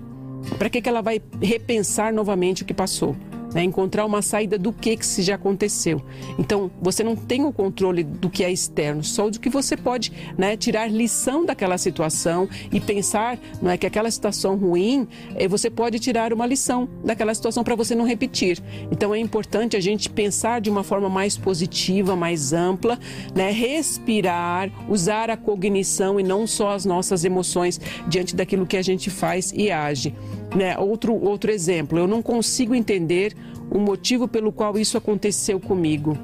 [0.58, 3.16] para que que ela vai repensar novamente o que passou?
[3.56, 3.64] Né?
[3.64, 6.02] encontrar uma saída do que que já aconteceu.
[6.38, 10.12] Então, você não tem o controle do que é externo, só do que você pode
[10.38, 15.70] né, tirar lição daquela situação e pensar não é que aquela situação ruim, eh, você
[15.70, 18.62] pode tirar uma lição daquela situação para você não repetir.
[18.92, 23.00] Então, é importante a gente pensar de uma forma mais positiva, mais ampla,
[23.34, 23.52] né?
[23.52, 29.10] respirar, usar a cognição e não só as nossas emoções diante daquilo que a gente
[29.10, 30.14] faz e age.
[30.54, 30.78] Né?
[30.78, 33.34] Outro, outro exemplo, eu não consigo entender
[33.70, 36.18] o motivo pelo qual isso aconteceu comigo.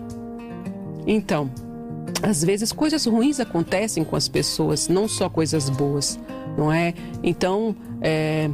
[1.06, 1.50] Então,
[2.22, 6.20] às vezes coisas ruins acontecem com as pessoas, não só coisas boas,
[6.58, 6.94] não é?
[7.24, 8.50] Então, é,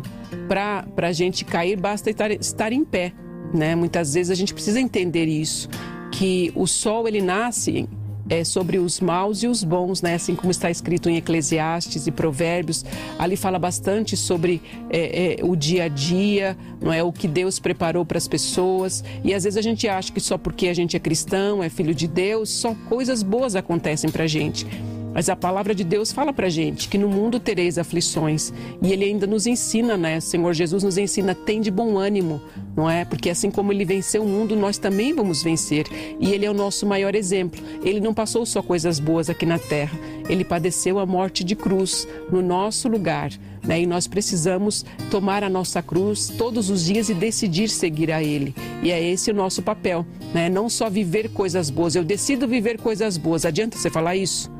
[0.48, 3.14] para a gente cair, basta estar, estar em pé,
[3.54, 3.76] né?
[3.76, 5.70] Muitas vezes a gente precisa entender isso,
[6.12, 7.88] que o sol ele nasce
[8.30, 10.16] é, sobre os maus e os bons, né?
[10.16, 12.86] assim como está escrito em Eclesiastes e Provérbios.
[13.18, 17.60] Ali fala bastante sobre é, é, o dia a dia, não é o que Deus
[17.60, 19.04] preparou para as pessoas.
[19.24, 21.94] E às vezes a gente acha que só porque a gente é cristão, é filho
[21.94, 24.66] de Deus, só coisas boas acontecem para a gente.
[25.14, 28.54] Mas a palavra de Deus fala para gente que no mundo tereis aflições.
[28.82, 30.20] E ele ainda nos ensina, né?
[30.20, 32.42] Senhor Jesus nos ensina, tem de bom ânimo,
[32.76, 33.04] não é?
[33.04, 35.88] Porque assim como ele venceu o mundo, nós também vamos vencer.
[36.20, 37.60] E ele é o nosso maior exemplo.
[37.84, 39.98] Ele não passou só coisas boas aqui na terra.
[40.30, 43.32] Ele padeceu a morte de cruz no nosso lugar.
[43.64, 43.82] Né?
[43.82, 48.56] E nós precisamos tomar a nossa cruz todos os dias e decidir seguir a Ele.
[48.82, 50.48] E é esse o nosso papel, né?
[50.48, 51.96] Não só viver coisas boas.
[51.96, 53.46] Eu decido viver coisas boas.
[53.46, 54.57] Adianta você falar isso?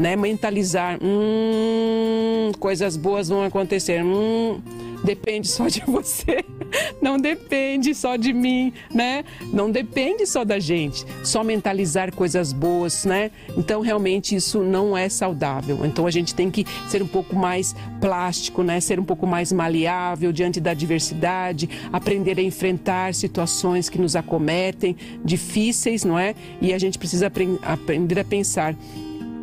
[0.00, 0.16] Né?
[0.16, 4.58] Mentalizar, hum, coisas boas vão acontecer, hum,
[5.04, 6.42] depende só de você,
[7.02, 9.24] não depende só de mim, né?
[9.52, 13.30] Não depende só da gente, só mentalizar coisas boas, né?
[13.58, 15.84] Então realmente isso não é saudável.
[15.84, 18.80] Então a gente tem que ser um pouco mais plástico, né?
[18.80, 24.96] Ser um pouco mais maleável diante da adversidade, aprender a enfrentar situações que nos acometem,
[25.22, 26.34] difíceis, não é?
[26.58, 27.30] E a gente precisa
[27.62, 28.74] aprender a pensar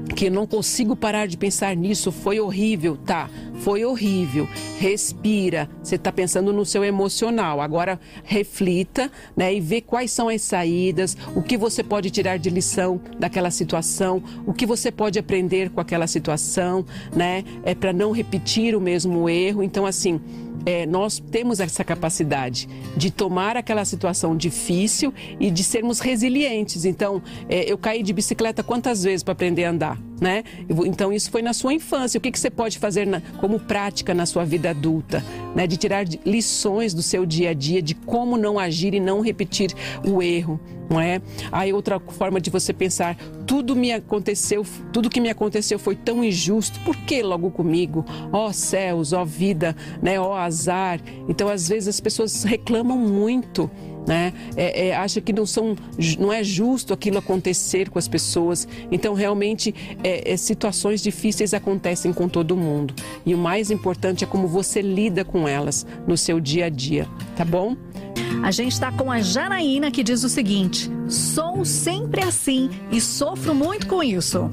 [0.08, 3.30] que não consigo parar de pensar nisso, foi horrível, tá?
[3.60, 4.48] Foi horrível.
[4.80, 5.70] Respira.
[5.82, 7.62] Você está pensando no seu emocional.
[7.62, 12.50] Agora reflita, né, e vê quais são as saídas, o que você pode tirar de
[12.50, 17.44] lição daquela situação, o que você pode aprender com aquela situação, né?
[17.64, 19.64] É para não repetir o mesmo erro.
[19.64, 20.20] Então assim,
[20.66, 26.86] é, nós temos essa capacidade de tomar aquela situação difícil e de sermos resilientes.
[26.86, 30.44] Então, é, eu caí de bicicleta quantas vezes para aprender a andar, né?
[30.86, 32.18] Então, isso foi na sua infância.
[32.18, 35.24] O que, que você pode fazer na, como prática na sua vida adulta?
[35.56, 35.68] Né?
[35.68, 39.72] De tirar lições do seu dia a dia, de como não agir e não repetir
[40.06, 41.22] o erro não é?
[41.52, 46.24] Aí outra forma de você pensar, tudo me aconteceu, tudo que me aconteceu foi tão
[46.24, 48.06] injusto, por que logo comigo?
[48.32, 50.20] Ó oh, céus, ó oh, vida, né?
[50.20, 51.00] Ó oh, azar.
[51.28, 53.70] Então às vezes as pessoas reclamam muito.
[54.08, 54.34] Né?
[54.56, 55.76] É, é, acha que não são,
[56.18, 58.66] não é justo aquilo acontecer com as pessoas.
[58.90, 62.94] Então, realmente, é, é, situações difíceis acontecem com todo mundo.
[63.26, 67.06] E o mais importante é como você lida com elas no seu dia a dia,
[67.36, 67.76] tá bom?
[68.44, 73.54] A gente está com a Janaína que diz o seguinte: sou sempre assim e sofro
[73.54, 74.50] muito com isso.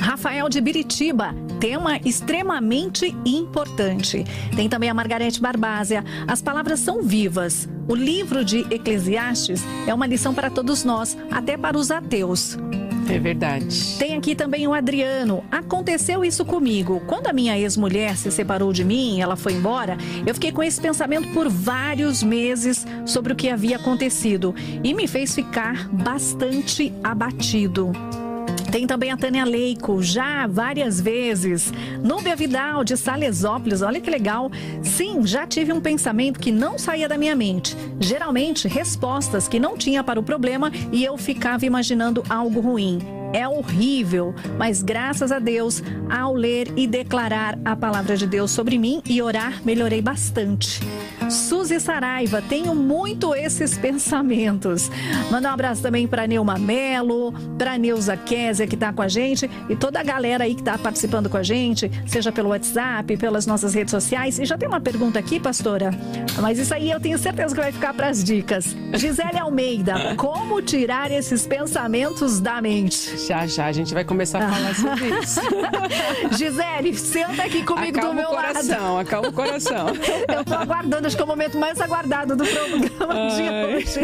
[0.00, 4.24] Rafael de Biritiba, tema extremamente importante.
[4.56, 6.04] Tem também a Margarete Barbásia.
[6.26, 7.68] As palavras são vivas.
[7.86, 12.56] O livro de Eclesiastes é uma lição para todos nós, até para os ateus.
[13.08, 13.98] É verdade.
[13.98, 15.44] Tem aqui também o Adriano.
[15.50, 17.02] Aconteceu isso comigo.
[17.06, 20.80] Quando a minha ex-mulher se separou de mim, ela foi embora, eu fiquei com esse
[20.80, 27.92] pensamento por vários meses sobre o que havia acontecido e me fez ficar bastante abatido.
[28.70, 31.72] Tem também a Tânia Leico, já várias vezes.
[32.02, 34.50] Núbia Vidal, de Salesópolis, olha que legal.
[34.82, 37.76] Sim, já tive um pensamento que não saía da minha mente.
[37.98, 43.00] Geralmente, respostas que não tinha para o problema e eu ficava imaginando algo ruim
[43.32, 48.78] é horrível, mas graças a Deus, ao ler e declarar a palavra de Deus sobre
[48.78, 50.80] mim e orar, melhorei bastante.
[51.30, 54.90] Suzy Saraiva, tenho muito esses pensamentos.
[55.30, 59.48] Manda um abraço também para Neuma Melo, para Neuza Kézia, que está com a gente,
[59.68, 63.46] e toda a galera aí que está participando com a gente, seja pelo WhatsApp, pelas
[63.46, 64.38] nossas redes sociais.
[64.38, 65.90] E já tem uma pergunta aqui, pastora,
[66.40, 68.76] mas isso aí eu tenho certeza que vai ficar para as dicas.
[68.94, 73.16] Gisele Almeida, como tirar esses pensamentos da mente?
[73.26, 75.40] Já, já, a gente vai começar a falar sobre isso.
[76.36, 78.98] Gisele, senta aqui comigo acalma do meu o coração, lado.
[78.98, 79.86] Acalma o coração,
[80.28, 84.00] Eu tô aguardando, acho que é o momento mais aguardado do programa de hoje.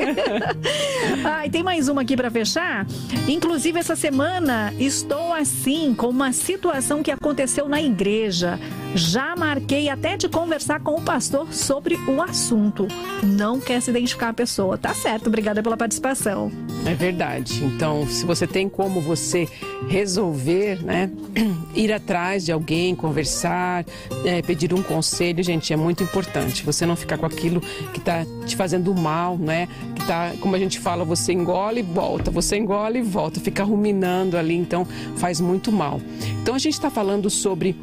[1.25, 2.87] ah, e tem mais uma aqui para fechar.
[3.27, 8.61] Inclusive, essa semana estou assim com uma situação que aconteceu na igreja.
[8.95, 12.87] Já marquei até de conversar com o pastor sobre o assunto.
[13.23, 14.77] Não quer se identificar a pessoa.
[14.77, 16.53] Tá certo, obrigada pela participação.
[16.85, 17.65] É verdade.
[17.65, 19.49] Então, se você tem como você
[19.89, 21.11] resolver, né,
[21.75, 23.85] ir atrás de alguém, conversar,
[24.25, 26.63] é, pedir um conselho, gente, é muito importante.
[26.65, 27.61] Você não ficar com aquilo
[27.93, 29.69] que está te fazendo mal, né?
[29.95, 33.63] Que tá, como a gente fala, você engole e volta, você engole e volta, fica
[33.63, 36.01] ruminando ali, então faz muito mal.
[36.43, 37.77] Então a gente está falando sobre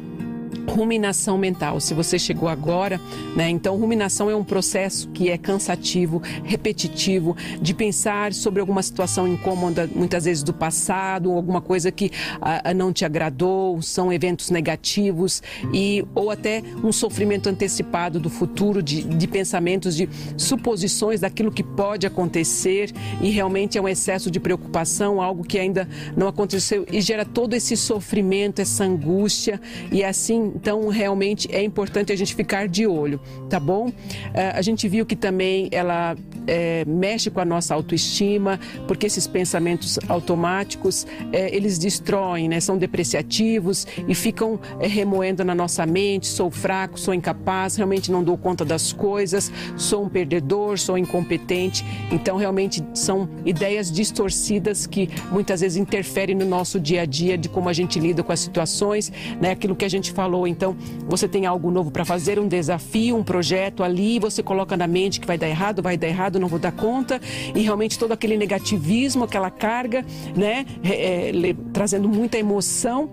[0.68, 1.80] ruminação mental.
[1.80, 3.00] Se você chegou agora,
[3.36, 3.48] né?
[3.48, 9.88] Então, ruminação é um processo que é cansativo, repetitivo, de pensar sobre alguma situação incômoda,
[9.94, 16.04] muitas vezes do passado, alguma coisa que ah, não te agradou, são eventos negativos e
[16.14, 22.06] ou até um sofrimento antecipado do futuro, de, de pensamentos, de suposições daquilo que pode
[22.06, 27.24] acontecer e realmente é um excesso de preocupação, algo que ainda não aconteceu e gera
[27.24, 32.86] todo esse sofrimento, essa angústia e assim então, realmente é importante a gente ficar de
[32.86, 33.92] olho, tá bom?
[34.32, 39.26] É, a gente viu que também ela é, mexe com a nossa autoestima, porque esses
[39.26, 42.60] pensamentos automáticos é, eles destroem, né?
[42.60, 46.28] São depreciativos e ficam é, remoendo na nossa mente.
[46.28, 51.84] Sou fraco, sou incapaz, realmente não dou conta das coisas, sou um perdedor, sou incompetente.
[52.12, 57.48] Então, realmente são ideias distorcidas que muitas vezes interferem no nosso dia a dia de
[57.48, 59.50] como a gente lida com as situações, né?
[59.50, 60.76] Aquilo que a gente falou então
[61.06, 65.20] você tem algo novo para fazer, um desafio, um projeto ali, você coloca na mente
[65.20, 67.20] que vai dar errado, vai dar errado, não vou dar conta,
[67.54, 70.04] e realmente todo aquele negativismo, aquela carga,
[70.36, 73.10] né, é, é, trazendo muita emoção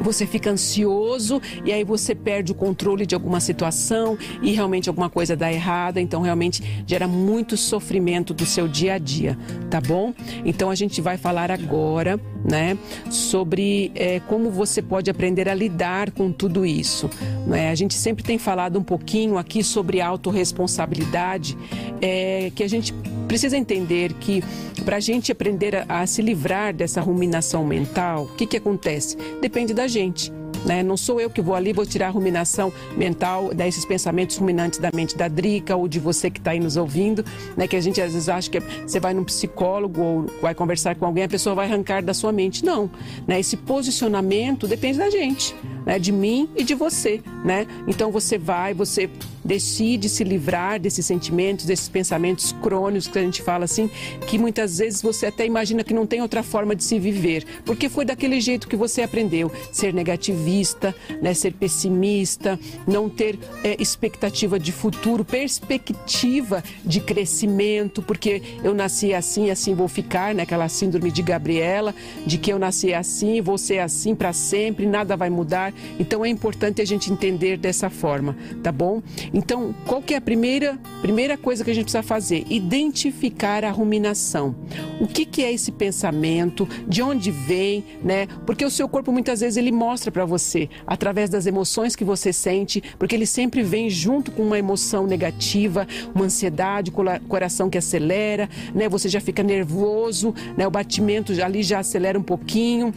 [0.00, 5.10] você fica ansioso e aí você perde o controle de alguma situação e realmente alguma
[5.10, 9.36] coisa dá errada, então realmente gera muito sofrimento do seu dia a dia,
[9.70, 10.14] tá bom?
[10.44, 12.78] Então a gente vai falar agora, né,
[13.10, 17.10] sobre é, como você pode aprender a lidar com tudo isso.
[17.46, 17.70] Né?
[17.70, 21.56] A gente sempre tem falado um pouquinho aqui sobre autorresponsabilidade,
[22.00, 22.94] é, que a gente
[23.26, 24.42] precisa entender que
[24.84, 29.16] para a gente aprender a, a, se livrar dessa ruminação mental, o que, que acontece?
[29.40, 30.32] Depende da gente.
[30.64, 30.82] Né?
[30.82, 34.90] Não sou eu que vou ali, vou tirar a ruminação mental, desses pensamentos ruminantes da
[34.92, 37.24] mente da Drica ou de você que está aí nos ouvindo,
[37.56, 37.68] né?
[37.68, 41.06] que a gente às vezes acha que você vai num psicólogo ou vai conversar com
[41.06, 42.64] alguém, a pessoa vai arrancar da sua mente.
[42.64, 42.90] Não.
[43.26, 43.40] Né?
[43.40, 45.54] Esse posicionamento depende da gente
[45.88, 47.66] né, de mim e de você, né?
[47.86, 49.08] Então você vai, você
[49.44, 53.90] decide se livrar desses sentimentos, desses pensamentos crônicos que a gente fala assim,
[54.26, 57.88] que muitas vezes você até imagina que não tem outra forma de se viver, porque
[57.88, 64.58] foi daquele jeito que você aprendeu, ser negativista, né, ser pessimista, não ter é, expectativa
[64.58, 71.10] de futuro, perspectiva de crescimento, porque eu nasci assim, assim vou ficar, né, aquela síndrome
[71.10, 71.94] de Gabriela,
[72.26, 75.72] de que eu nasci assim, vou ser assim para sempre, nada vai mudar.
[75.98, 79.02] Então é importante a gente entender dessa forma, tá bom?
[79.32, 82.44] Então, qual que é a primeira, primeira coisa que a gente precisa fazer?
[82.48, 84.54] Identificar a ruminação.
[85.00, 86.68] O que, que é esse pensamento?
[86.86, 88.26] De onde vem, né?
[88.46, 92.32] Porque o seu corpo muitas vezes ele mostra para você através das emoções que você
[92.32, 96.92] sente, porque ele sempre vem junto com uma emoção negativa, uma ansiedade,
[97.28, 98.88] coração que acelera, né?
[98.88, 100.66] Você já fica nervoso, né?
[100.66, 102.92] O batimento ali já acelera um pouquinho.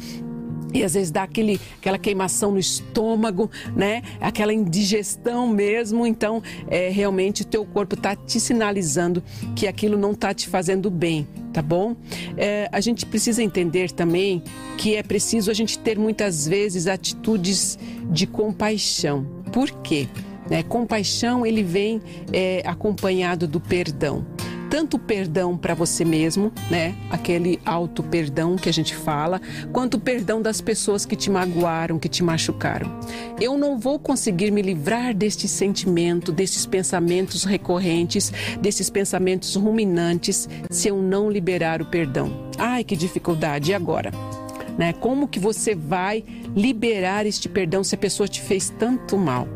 [0.73, 4.01] E às vezes dá aquele, aquela queimação no estômago, né?
[4.19, 6.05] Aquela indigestão mesmo.
[6.05, 9.23] Então, é, realmente o teu corpo está te sinalizando
[9.55, 11.95] que aquilo não está te fazendo bem, tá bom?
[12.37, 14.43] É, a gente precisa entender também
[14.77, 17.77] que é preciso a gente ter muitas vezes atitudes
[18.09, 19.25] de compaixão.
[19.51, 20.07] Por quê?
[20.49, 20.63] Né?
[20.63, 24.25] Compaixão ele vem é, acompanhado do perdão
[24.71, 26.95] tanto perdão para você mesmo, né?
[27.09, 29.41] Aquele auto perdão que a gente fala,
[29.73, 32.89] quanto perdão das pessoas que te magoaram, que te machucaram.
[33.39, 38.31] Eu não vou conseguir me livrar deste sentimento, desses pensamentos recorrentes,
[38.61, 42.49] desses pensamentos ruminantes, se eu não liberar o perdão.
[42.57, 43.71] Ai, que dificuldade!
[43.71, 44.09] E agora?
[44.77, 44.93] Né?
[44.93, 46.23] Como que você vai
[46.55, 49.49] liberar este perdão se a pessoa te fez tanto mal?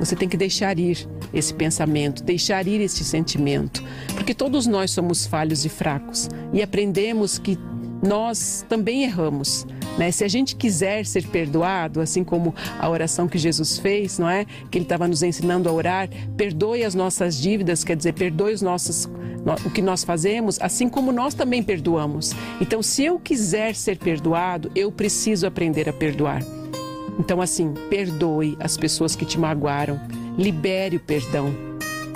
[0.00, 3.82] Você tem que deixar ir esse pensamento, deixar ir esse sentimento,
[4.14, 7.58] porque todos nós somos falhos e fracos e aprendemos que
[8.02, 9.66] nós também erramos.
[9.96, 10.10] Né?
[10.12, 14.46] Se a gente quiser ser perdoado, assim como a oração que Jesus fez, não é?
[14.70, 18.62] Que ele estava nos ensinando a orar, perdoe as nossas dívidas, quer dizer, perdoe os
[18.62, 19.08] nossos
[19.64, 22.32] o que nós fazemos, assim como nós também perdoamos.
[22.60, 26.42] Então, se eu quiser ser perdoado, eu preciso aprender a perdoar.
[27.18, 29.98] Então, assim, perdoe as pessoas que te magoaram,
[30.38, 31.52] libere o perdão.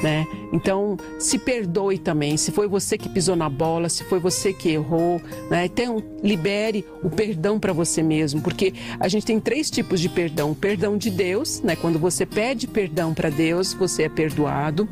[0.02, 0.26] né?
[0.52, 2.36] Então, se perdoe também.
[2.36, 5.66] Se foi você que pisou na bola, se foi você que errou, né?
[5.66, 10.50] Então, libere o perdão para você mesmo, porque a gente tem três tipos de perdão:
[10.50, 11.76] o perdão de Deus, né?
[11.76, 14.88] Quando você pede perdão para Deus, você é perdoado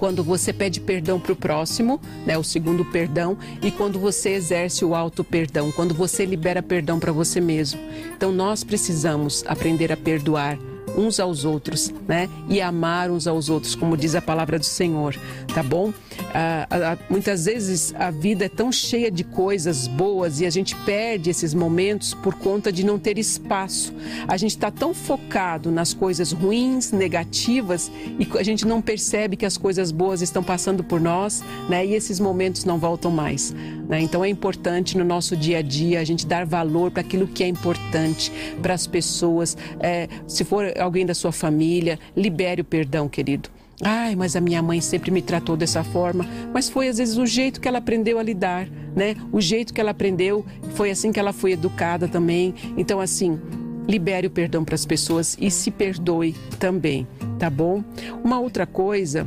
[0.00, 4.82] quando você pede perdão para o próximo, né, o segundo perdão, e quando você exerce
[4.82, 7.78] o auto perdão, quando você libera perdão para você mesmo.
[8.16, 10.58] Então nós precisamos aprender a perdoar
[10.96, 12.28] uns aos outros, né?
[12.48, 15.16] E amar uns aos outros, como diz a palavra do Senhor,
[15.54, 15.92] tá bom?
[16.32, 20.76] Ah, ah, muitas vezes a vida é tão cheia de coisas boas e a gente
[20.76, 23.92] perde esses momentos por conta de não ter espaço.
[24.28, 29.44] A gente está tão focado nas coisas ruins, negativas e a gente não percebe que
[29.44, 31.84] as coisas boas estão passando por nós, né?
[31.84, 33.52] E esses momentos não voltam mais.
[33.88, 34.00] Né?
[34.00, 37.42] Então é importante no nosso dia a dia a gente dar valor para aquilo que
[37.42, 39.56] é importante para as pessoas.
[39.80, 43.50] É, se for alguém da sua família, libere o perdão, querido.
[43.82, 46.26] Ai, mas a minha mãe sempre me tratou dessa forma.
[46.52, 49.16] Mas foi às vezes o jeito que ela aprendeu a lidar, né?
[49.32, 52.54] O jeito que ela aprendeu, foi assim que ela foi educada também.
[52.76, 53.40] Então, assim,
[53.88, 57.06] libere o perdão para as pessoas e se perdoe também,
[57.38, 57.82] tá bom?
[58.22, 59.26] Uma outra coisa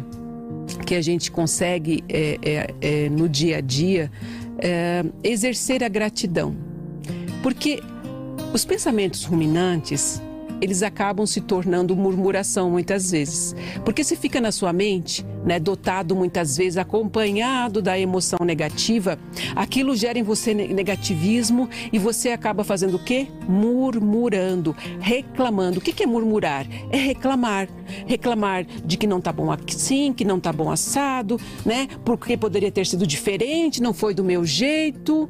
[0.86, 4.12] que a gente consegue é, é, é, no dia a dia
[4.60, 6.56] é exercer a gratidão.
[7.41, 7.82] Porque
[8.54, 10.22] os pensamentos ruminantes,
[10.62, 13.56] eles acabam se tornando murmuração muitas vezes.
[13.84, 19.20] Porque se fica na sua mente, né, dotado muitas vezes, acompanhado da emoção negativa,
[19.56, 23.28] aquilo gera em você negativismo e você acaba fazendo o quê?
[23.47, 25.80] Murmurando, reclamando.
[25.80, 26.66] O que é murmurar?
[26.91, 27.68] É reclamar.
[28.06, 31.88] Reclamar de que não tá bom assim, que não tá bom assado, né?
[32.04, 35.30] Porque poderia ter sido diferente, não foi do meu jeito.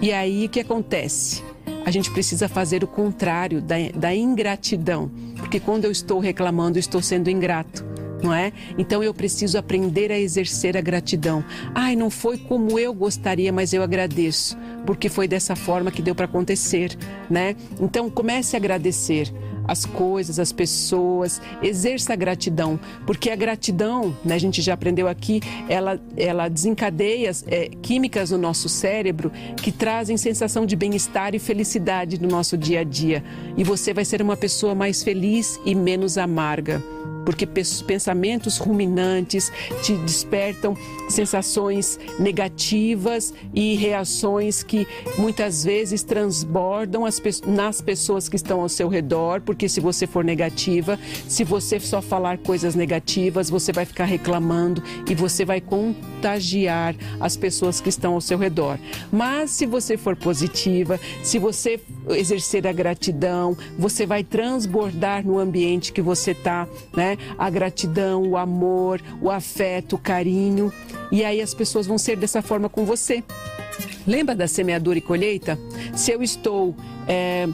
[0.00, 1.42] E aí o que acontece?
[1.84, 7.02] A gente precisa fazer o contrário da, da ingratidão, porque quando eu estou reclamando, estou
[7.02, 8.52] sendo ingrato não é?
[8.78, 11.44] Então eu preciso aprender a exercer a gratidão.
[11.74, 14.56] Ai, não foi como eu gostaria, mas eu agradeço,
[14.86, 16.96] porque foi dessa forma que deu para acontecer,
[17.28, 17.56] né?
[17.80, 19.32] Então comece a agradecer
[19.66, 25.08] as coisas, as pessoas, exerça a gratidão, porque a gratidão, né, a gente já aprendeu
[25.08, 31.38] aqui, ela, ela desencadeia é, químicas no nosso cérebro que trazem sensação de bem-estar e
[31.38, 33.22] felicidade no nosso dia a dia.
[33.56, 36.82] E você vai ser uma pessoa mais feliz e menos amarga
[37.24, 39.52] porque pensamentos ruminantes
[39.82, 40.76] te despertam
[41.08, 44.86] sensações negativas e reações que
[45.18, 50.24] muitas vezes transbordam as, nas pessoas que estão ao seu redor, porque se você for
[50.24, 50.98] negativa,
[51.28, 57.36] se você só falar coisas negativas, você vai ficar reclamando e você vai contagiar as
[57.36, 58.78] pessoas que estão ao seu redor.
[59.10, 61.80] Mas se você for positiva, se você
[62.10, 67.16] exercer a gratidão, você vai transbordar no ambiente que você está, né?
[67.38, 70.72] A gratidão, o amor, o afeto, o carinho.
[71.10, 73.22] E aí as pessoas vão ser dessa forma com você.
[74.06, 75.58] Lembra da semeadura e colheita?
[75.94, 76.74] Se eu estou,
[77.06, 77.48] é,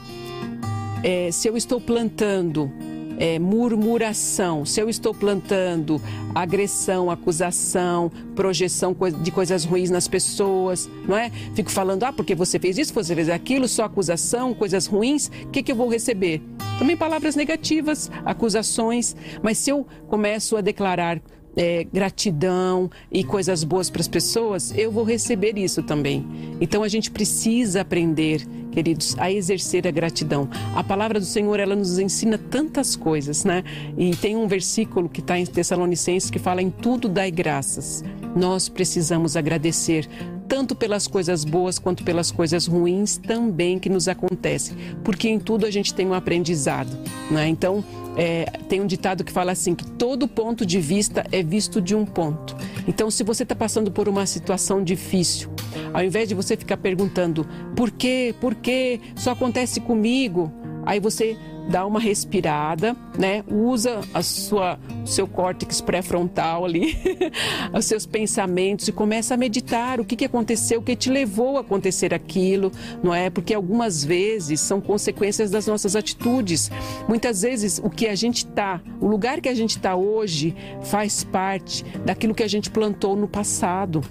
[1.02, 2.70] é, se eu estou plantando
[3.18, 6.00] é, murmuração, se eu estou plantando
[6.34, 11.30] agressão, acusação, projeção de coisas ruins nas pessoas, não é?
[11.54, 15.48] Fico falando, ah, porque você fez isso, você fez aquilo, só acusação, coisas ruins, o
[15.48, 16.40] que, que eu vou receber?
[16.78, 21.20] Também palavras negativas, acusações, mas se eu começo a declarar
[21.58, 26.24] é, gratidão e coisas boas para as pessoas, eu vou receber isso também.
[26.60, 30.48] Então a gente precisa aprender, queridos, a exercer a gratidão.
[30.76, 33.64] A palavra do Senhor, ela nos ensina tantas coisas, né?
[33.96, 38.04] E tem um versículo que está em Tessalonicenses que fala: em tudo dai graças.
[38.36, 40.08] Nós precisamos agradecer
[40.48, 45.66] tanto pelas coisas boas quanto pelas coisas ruins também que nos acontecem, porque em tudo
[45.66, 46.96] a gente tem um aprendizado,
[47.30, 47.46] né?
[47.46, 47.84] Então,
[48.16, 51.94] é, tem um ditado que fala assim que todo ponto de vista é visto de
[51.94, 52.56] um ponto.
[52.86, 55.50] Então, se você está passando por uma situação difícil,
[55.92, 57.46] ao invés de você ficar perguntando
[57.76, 60.50] por quê, por quê, só acontece comigo,
[60.84, 61.36] aí você
[61.68, 63.44] dá uma respirada, né?
[63.46, 66.96] Usa a sua, seu córtex pré-frontal ali,
[67.76, 71.58] os seus pensamentos e começa a meditar o que, que aconteceu, o que te levou
[71.58, 73.28] a acontecer aquilo, não é?
[73.28, 76.70] Porque algumas vezes são consequências das nossas atitudes.
[77.06, 81.22] Muitas vezes o que a gente está, o lugar que a gente está hoje faz
[81.22, 84.02] parte daquilo que a gente plantou no passado.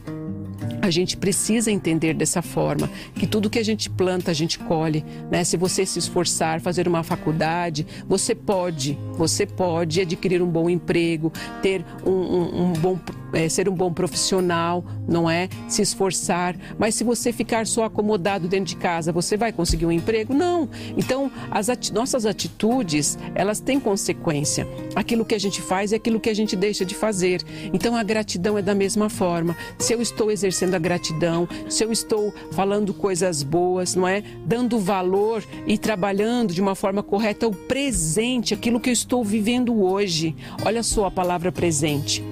[0.81, 5.03] A gente precisa entender dessa forma que tudo que a gente planta a gente colhe,
[5.29, 5.43] né?
[5.43, 11.31] Se você se esforçar, fazer uma faculdade, você pode, você pode adquirir um bom emprego,
[11.61, 12.97] ter um, um, um bom
[13.33, 15.49] é, ser um bom profissional, não é?
[15.67, 16.55] Se esforçar.
[16.77, 20.33] Mas se você ficar só acomodado dentro de casa, você vai conseguir um emprego?
[20.33, 20.69] Não.
[20.95, 24.67] Então, as ati nossas atitudes, elas têm consequência.
[24.95, 27.41] Aquilo que a gente faz é aquilo que a gente deixa de fazer.
[27.73, 29.55] Então, a gratidão é da mesma forma.
[29.77, 34.23] Se eu estou exercendo a gratidão, se eu estou falando coisas boas, não é?
[34.45, 39.83] Dando valor e trabalhando de uma forma correta o presente, aquilo que eu estou vivendo
[39.83, 40.35] hoje.
[40.65, 42.23] Olha só a palavra presente.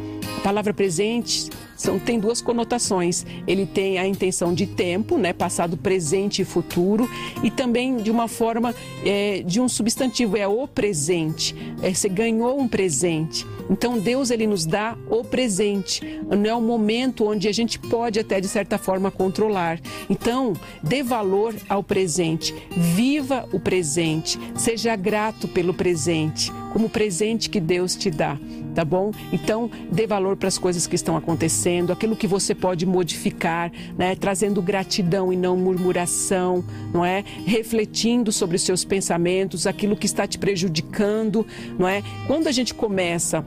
[0.46, 3.26] Palavra presente são, tem duas conotações.
[3.48, 7.10] Ele tem a intenção de tempo, né, passado, presente e futuro,
[7.42, 8.72] e também de uma forma
[9.04, 11.56] é, de um substantivo, é o presente.
[11.82, 13.44] É, você ganhou um presente.
[13.72, 16.22] Então Deus ele nos dá o presente.
[16.30, 19.80] Não é um momento onde a gente pode até de certa forma controlar.
[20.08, 22.54] Então, dê valor ao presente.
[22.70, 24.40] Viva o presente.
[24.54, 28.38] Seja grato pelo presente, como presente que Deus te dá
[28.76, 29.12] tá bom?
[29.32, 34.16] Então, dê valor para as coisas que estão acontecendo, aquilo que você pode modificar, né?
[34.16, 36.64] Trazendo gratidão e não murmuração,
[36.94, 37.24] não é?
[37.46, 41.48] Refletindo sobre os seus pensamentos, aquilo que está te prejudicando,
[41.80, 42.04] não é?
[42.28, 43.44] Quando a gente começa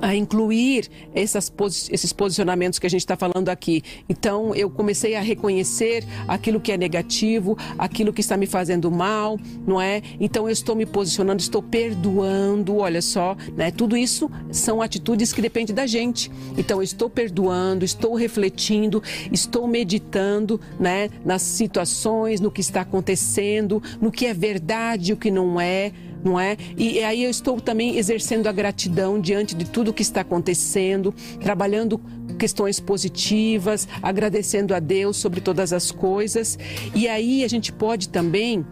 [0.00, 1.52] a incluir essas,
[1.90, 3.82] esses posicionamentos que a gente está falando aqui.
[4.08, 9.38] Então, eu comecei a reconhecer aquilo que é negativo, aquilo que está me fazendo mal,
[9.66, 10.02] não é?
[10.18, 13.70] Então, eu estou me posicionando, estou perdoando, olha só, né?
[13.70, 16.30] Tudo isso são atitudes que dependem da gente.
[16.56, 21.10] Então, eu estou perdoando, estou refletindo, estou meditando, né?
[21.24, 25.92] Nas situações, no que está acontecendo, no que é verdade o que não é
[26.24, 26.56] não é?
[26.76, 32.00] E aí eu estou também exercendo a gratidão diante de tudo que está acontecendo, trabalhando
[32.38, 36.58] questões positivas, agradecendo a Deus sobre todas as coisas.
[36.94, 38.64] E aí a gente pode também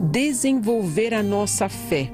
[0.00, 2.10] desenvolver a nossa fé.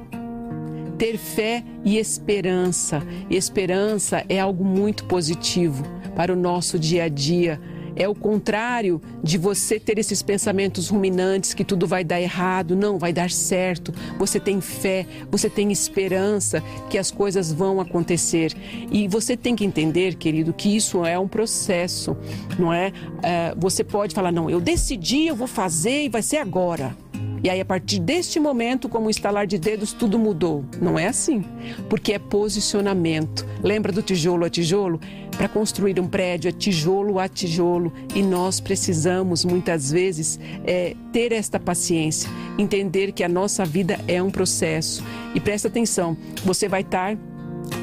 [0.99, 3.03] Ter fé e esperança.
[3.31, 5.85] E esperança é algo muito positivo
[6.17, 7.61] para o nosso dia a dia
[7.99, 12.77] é o contrário de você ter esses pensamentos ruminantes que tudo vai dar errado.
[12.77, 13.93] Não, vai dar certo.
[14.17, 18.55] Você tem fé, você tem esperança que as coisas vão acontecer.
[18.91, 22.17] E você tem que entender, querido, que isso é um processo,
[22.57, 22.93] não é?
[23.23, 26.97] é você pode falar, não, eu decidi, eu vou fazer e vai ser agora.
[27.43, 30.65] E aí, a partir deste momento, como um estalar de dedos, tudo mudou.
[30.81, 31.45] Não é assim,
[31.89, 33.47] porque é posicionamento.
[33.63, 35.01] Lembra do tijolo a tijolo?
[35.39, 37.93] Para construir um prédio é tijolo a tijolo.
[38.13, 42.29] E nós precisamos, muitas vezes, é, ter esta paciência,
[42.59, 45.03] entender que a nossa vida é um processo.
[45.37, 47.17] E presta atenção, você vai estar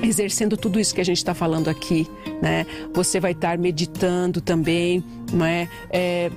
[0.03, 2.06] exercendo tudo isso que a gente está falando aqui,
[2.41, 2.66] né?
[2.93, 5.01] Você vai estar meditando também,
[5.32, 5.70] não é?
[5.89, 6.30] é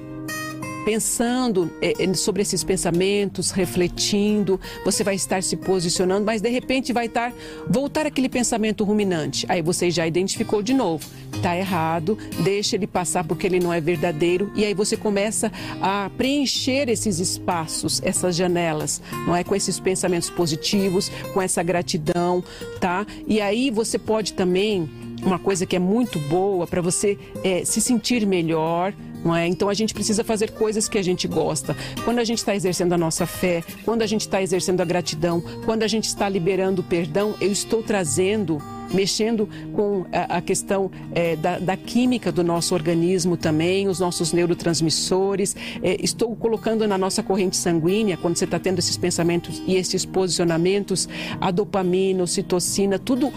[0.89, 6.95] pensando eh, eh, sobre esses pensamentos, refletindo, você vai estar se posicionando, mas de repente
[6.95, 7.30] vai estar
[7.68, 9.45] voltar aquele pensamento ruminante.
[9.51, 11.07] Aí você já identificou de novo,
[11.43, 16.11] tá errado, deixa ele passar porque ele não é verdadeiro e aí você começa a
[16.16, 22.43] preencher esses espaços, essas janelas, não é com esses pensamentos positivos, com essa gratidão,
[22.80, 23.07] tá?
[23.26, 24.89] E aí você pode também
[25.22, 29.46] uma coisa que é muito boa para você é, se sentir melhor, não é?
[29.46, 31.76] Então a gente precisa fazer coisas que a gente gosta.
[32.04, 35.42] Quando a gente está exercendo a nossa fé, quando a gente está exercendo a gratidão,
[35.64, 38.60] quando a gente está liberando o perdão, eu estou trazendo
[38.92, 45.54] mexendo com a, questão é, da, da, química do nosso organismo também, os nossos neurotransmissores.
[45.82, 50.04] É, estou colocando na nossa corrente sanguínea, quando você está tendo esses pensamentos e esses
[50.04, 51.08] posicionamentos,
[51.40, 53.32] a dopamina, a citocina, tudo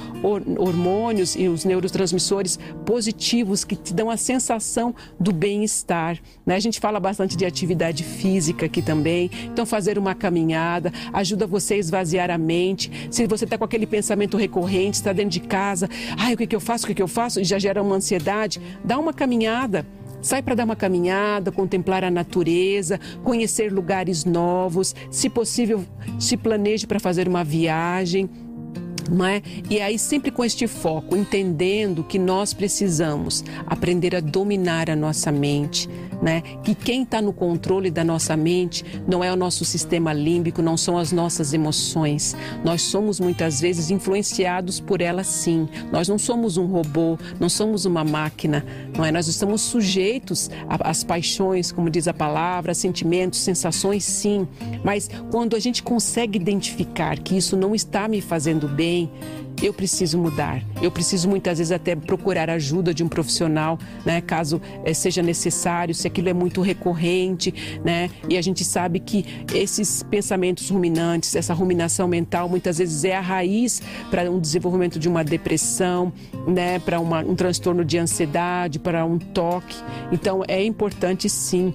[0.58, 5.71] hormônios e os neurotransmissores positivos que te dão a sensação do bem-estar.
[6.46, 6.56] Né?
[6.56, 11.76] A gente fala bastante de atividade física aqui também, então fazer uma caminhada ajuda você
[11.76, 12.92] a esvaziar a mente.
[13.10, 16.56] Se você está com aquele pensamento recorrente, está dentro de casa, ai, o que, que
[16.56, 19.86] eu faço, o que, que eu faço, e já gera uma ansiedade, dá uma caminhada.
[20.22, 25.84] Sai para dar uma caminhada, contemplar a natureza, conhecer lugares novos, se possível,
[26.20, 28.30] se planeje para fazer uma viagem.
[29.10, 29.42] Não é?
[29.70, 35.32] E aí, sempre com este foco, entendendo que nós precisamos aprender a dominar a nossa
[35.32, 35.90] mente,
[36.22, 36.42] né?
[36.64, 40.78] Que quem está no controle da nossa mente não é o nosso sistema límbico, não
[40.78, 42.36] são as nossas emoções.
[42.64, 45.68] Nós somos muitas vezes influenciados por elas sim.
[45.92, 48.66] Nós não somos um robô, não somos uma máquina,
[48.96, 49.12] não é?
[49.12, 54.48] Nós estamos sujeitos às paixões, como diz a palavra, sentimentos, sensações sim.
[54.84, 59.10] Mas quando a gente consegue identificar que isso não está me fazendo bem,
[59.62, 60.62] eu preciso mudar.
[60.82, 65.94] Eu preciso muitas vezes até procurar ajuda de um profissional, né, caso é, seja necessário,
[65.94, 68.10] se aquilo é muito recorrente, né?
[68.28, 73.22] E a gente sabe que esses pensamentos ruminantes, essa ruminação mental, muitas vezes é a
[73.22, 76.12] raiz para um desenvolvimento de uma depressão,
[76.48, 79.78] né, para um transtorno de ansiedade, para um toque.
[80.12, 81.74] Então é importante sim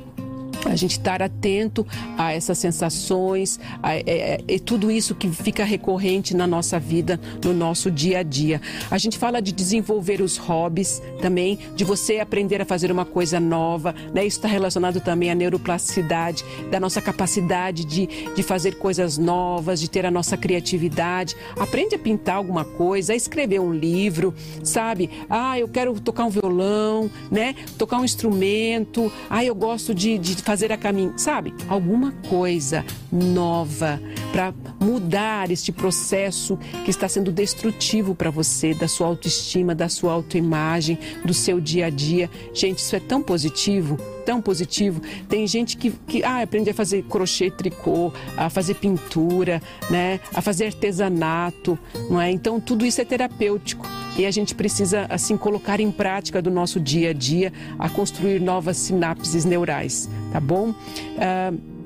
[0.67, 1.87] a gente estar atento
[2.17, 7.21] a essas sensações, a, é, a, é, tudo isso que fica recorrente na nossa vida,
[7.45, 8.61] no nosso dia a dia.
[8.91, 13.39] A gente fala de desenvolver os hobbies também, de você aprender a fazer uma coisa
[13.39, 14.25] nova, né?
[14.25, 19.89] Isso está relacionado também à neuroplasticidade, da nossa capacidade de, de fazer coisas novas, de
[19.89, 21.37] ter a nossa criatividade.
[21.59, 25.11] Aprende a pintar alguma coisa, a escrever um livro, sabe?
[25.29, 27.55] Ah, eu quero tocar um violão, né?
[27.79, 29.13] Tocar um instrumento.
[29.29, 31.55] Ah, eu gosto de, de fazer a caminho, sabe?
[31.69, 34.01] Alguma coisa nova
[34.33, 40.13] para mudar este processo que está sendo destrutivo para você, da sua autoestima, da sua
[40.13, 42.31] autoimagem, do seu dia a dia.
[42.53, 45.01] Gente, isso é tão positivo tão positivo.
[45.29, 50.43] Tem gente que, que ah, aprende a fazer crochê, tricô, a fazer pintura, né, a
[50.43, 51.79] fazer artesanato,
[52.11, 52.31] não é?
[52.31, 53.87] Então tudo isso é terapêutico
[54.19, 58.41] e a gente precisa assim colocar em prática do nosso dia a dia a construir
[58.41, 60.71] novas sinapses neurais, tá bom?
[60.71, 61.77] Uh,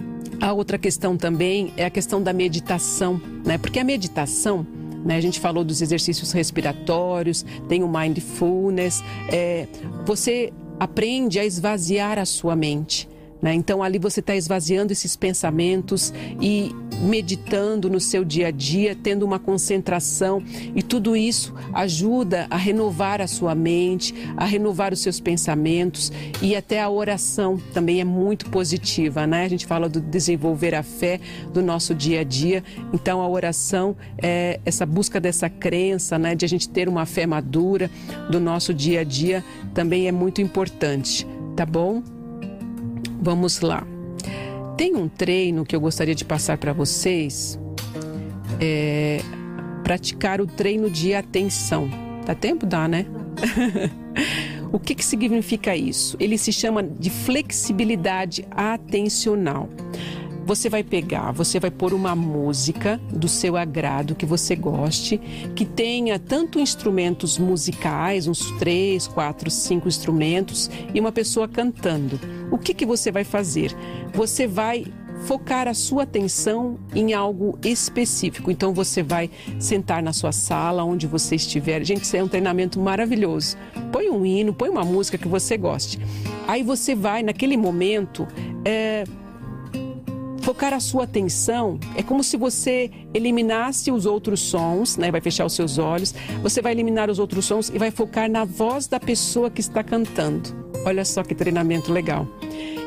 [0.41, 3.59] a outra questão também é a questão da meditação, né?
[3.59, 4.67] Porque a meditação
[5.05, 5.17] né?
[5.17, 9.03] A gente falou dos exercícios respiratórios, tem o mindfulness.
[9.33, 9.67] É,
[10.05, 13.07] você aprende a esvaziar a sua mente.
[13.43, 13.55] Né?
[13.55, 19.25] Então, ali você está esvaziando esses pensamentos e meditando no seu dia a dia, tendo
[19.25, 20.43] uma concentração,
[20.75, 26.13] e tudo isso ajuda a renovar a sua mente, a renovar os seus pensamentos
[26.43, 29.45] e até a oração também é muito positiva, né?
[29.45, 31.21] A gente fala do desenvolver a fé
[31.53, 32.63] do nosso dia a dia,
[32.93, 37.27] então a oração é essa busca dessa crença, né, de a gente ter uma fé
[37.27, 37.91] madura
[38.31, 41.27] do nosso dia a dia também é muito importante,
[41.57, 42.20] tá bom?
[43.21, 43.87] Vamos lá.
[44.77, 47.61] Tem um treino que eu gostaria de passar para vocês.
[48.59, 49.21] É,
[49.85, 51.91] praticar o treino de atenção.
[52.25, 52.65] Dá tempo?
[52.65, 53.07] Dá, né?
[54.73, 56.17] o que, que significa isso?
[56.19, 59.69] Ele se chama de flexibilidade atencional.
[60.45, 65.19] Você vai pegar, você vai pôr uma música do seu agrado que você goste,
[65.55, 72.19] que tenha tanto instrumentos musicais, uns três, quatro, cinco instrumentos, e uma pessoa cantando.
[72.51, 73.75] O que, que você vai fazer?
[74.13, 74.87] Você vai
[75.21, 78.51] focar a sua atenção em algo específico.
[78.51, 81.85] Então você vai sentar na sua sala, onde você estiver.
[81.85, 83.57] Gente, isso é um treinamento maravilhoso.
[83.93, 85.99] Põe um hino, põe uma música que você goste.
[86.47, 88.27] Aí você vai, naquele momento,
[88.65, 89.05] é,
[90.41, 95.11] focar a sua atenção é como se você eliminasse os outros sons, né?
[95.11, 98.45] Vai fechar os seus olhos, você vai eliminar os outros sons e vai focar na
[98.45, 100.51] voz da pessoa que está cantando.
[100.85, 102.27] Olha só que treinamento legal.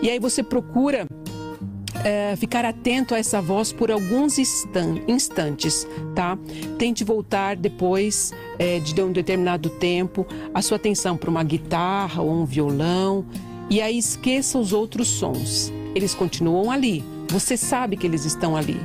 [0.02, 1.08] E aí você procura
[2.04, 6.38] é, ficar atento a essa voz por alguns instantes, tá?
[6.78, 12.32] Tente voltar depois é, de um determinado tempo a sua atenção para uma guitarra ou
[12.32, 13.26] um violão
[13.70, 15.72] e aí esqueça os outros sons.
[15.96, 18.80] Eles continuam ali, você sabe que eles estão ali,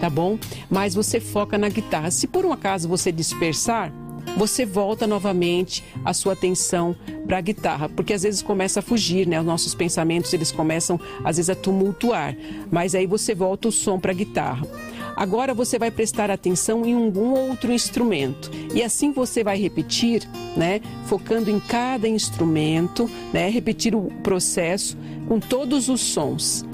[0.00, 0.38] tá bom?
[0.70, 2.10] Mas você foca na guitarra.
[2.10, 3.92] Se por um acaso você dispersar,
[4.38, 9.28] você volta novamente a sua atenção para a guitarra, porque às vezes começa a fugir,
[9.28, 9.38] né?
[9.38, 12.34] Os nossos pensamentos eles começam às vezes a tumultuar,
[12.72, 14.66] mas aí você volta o som para a guitarra.
[15.14, 20.26] Agora você vai prestar atenção em algum outro instrumento e assim você vai repetir,
[20.56, 20.80] né?
[21.04, 23.50] Focando em cada instrumento, né?
[23.50, 24.96] Repetir o processo
[25.28, 26.64] com todos os sons.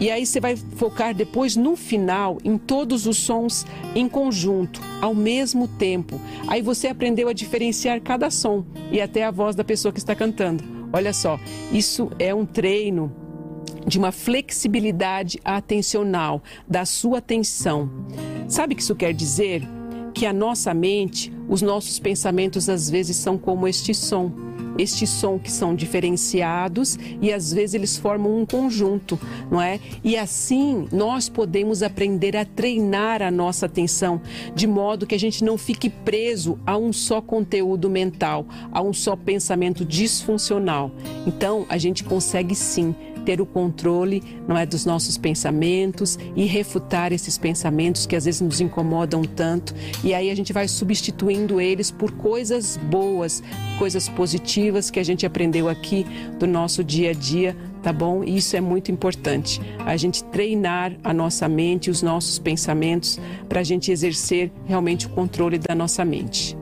[0.00, 5.14] E aí você vai focar depois no final em todos os sons em conjunto, ao
[5.14, 6.18] mesmo tempo.
[6.48, 10.14] Aí você aprendeu a diferenciar cada som e até a voz da pessoa que está
[10.14, 10.64] cantando.
[10.90, 11.38] Olha só,
[11.70, 13.14] isso é um treino
[13.86, 17.90] de uma flexibilidade atencional, da sua atenção.
[18.48, 19.68] Sabe o que isso quer dizer?
[20.14, 24.32] Que a nossa mente, os nossos pensamentos às vezes são como este som
[24.78, 29.18] este som que são diferenciados e às vezes eles formam um conjunto,
[29.50, 29.80] não é?
[30.02, 34.20] E assim nós podemos aprender a treinar a nossa atenção
[34.54, 38.92] de modo que a gente não fique preso a um só conteúdo mental, a um
[38.92, 40.90] só pensamento disfuncional.
[41.26, 47.12] Então, a gente consegue sim ter o controle, não é, dos nossos pensamentos e refutar
[47.12, 49.74] esses pensamentos que às vezes nos incomodam tanto.
[50.02, 53.42] E aí a gente vai substituindo eles por coisas boas,
[53.78, 56.06] coisas positivas que a gente aprendeu aqui
[56.38, 58.24] do nosso dia a dia, tá bom?
[58.24, 59.60] E isso é muito importante.
[59.86, 63.18] A gente treinar a nossa mente, os nossos pensamentos,
[63.48, 66.56] para a gente exercer realmente o controle da nossa mente.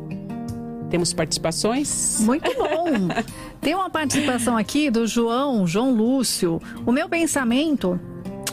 [0.91, 2.21] Temos participações?
[2.21, 3.09] Muito bom!
[3.61, 6.61] Tem uma participação aqui do João, João Lúcio.
[6.87, 8.01] O meu pensamento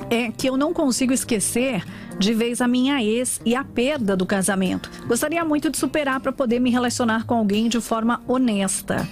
[0.09, 1.83] é que eu não consigo esquecer
[2.17, 4.89] de vez a minha ex e a perda do casamento.
[5.07, 9.07] Gostaria muito de superar para poder me relacionar com alguém de forma honesta.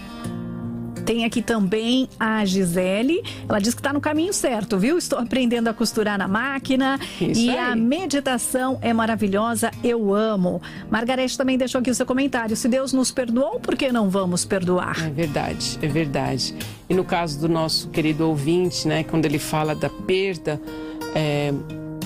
[1.06, 3.22] Tem aqui também a Gisele.
[3.48, 4.98] Ela diz que está no caminho certo, viu?
[4.98, 7.00] Estou aprendendo a costurar na máquina.
[7.20, 7.58] Isso e aí.
[7.58, 9.72] a meditação é maravilhosa.
[9.84, 10.62] Eu amo.
[10.90, 12.56] Margarete também deixou aqui o seu comentário.
[12.56, 15.06] Se Deus nos perdoou, por que não vamos perdoar?
[15.06, 16.56] É verdade, é verdade.
[16.90, 20.62] E no caso do nosso querido ouvinte, né, quando ele fala da perda,
[21.14, 21.54] é,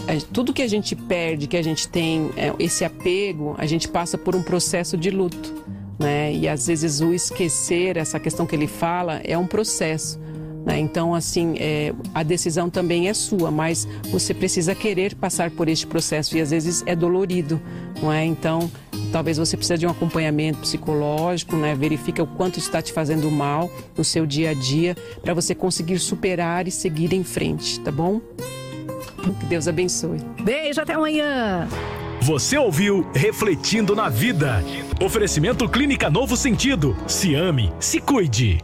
[0.07, 3.87] é, tudo que a gente perde, que a gente tem é, esse apego, a gente
[3.87, 5.53] passa por um processo de luto,
[5.99, 6.33] né?
[6.33, 10.19] E às vezes o esquecer, essa questão que ele fala, é um processo.
[10.65, 10.77] né?
[10.79, 15.87] Então, assim, é, a decisão também é sua, mas você precisa querer passar por este
[15.87, 17.59] processo e às vezes é dolorido,
[18.01, 18.25] não é?
[18.25, 18.69] Então,
[19.11, 21.73] talvez você precise de um acompanhamento psicológico, né?
[21.73, 25.99] Verifica o quanto está te fazendo mal no seu dia a dia para você conseguir
[25.99, 28.19] superar e seguir em frente, tá bom?
[29.39, 30.19] Que Deus abençoe.
[30.41, 31.67] Beijo, até amanhã!
[32.27, 34.61] Você ouviu Refletindo na Vida.
[35.01, 36.93] Oferecimento Clínica Novo Sentido.
[37.07, 38.61] Se ame, se cuide.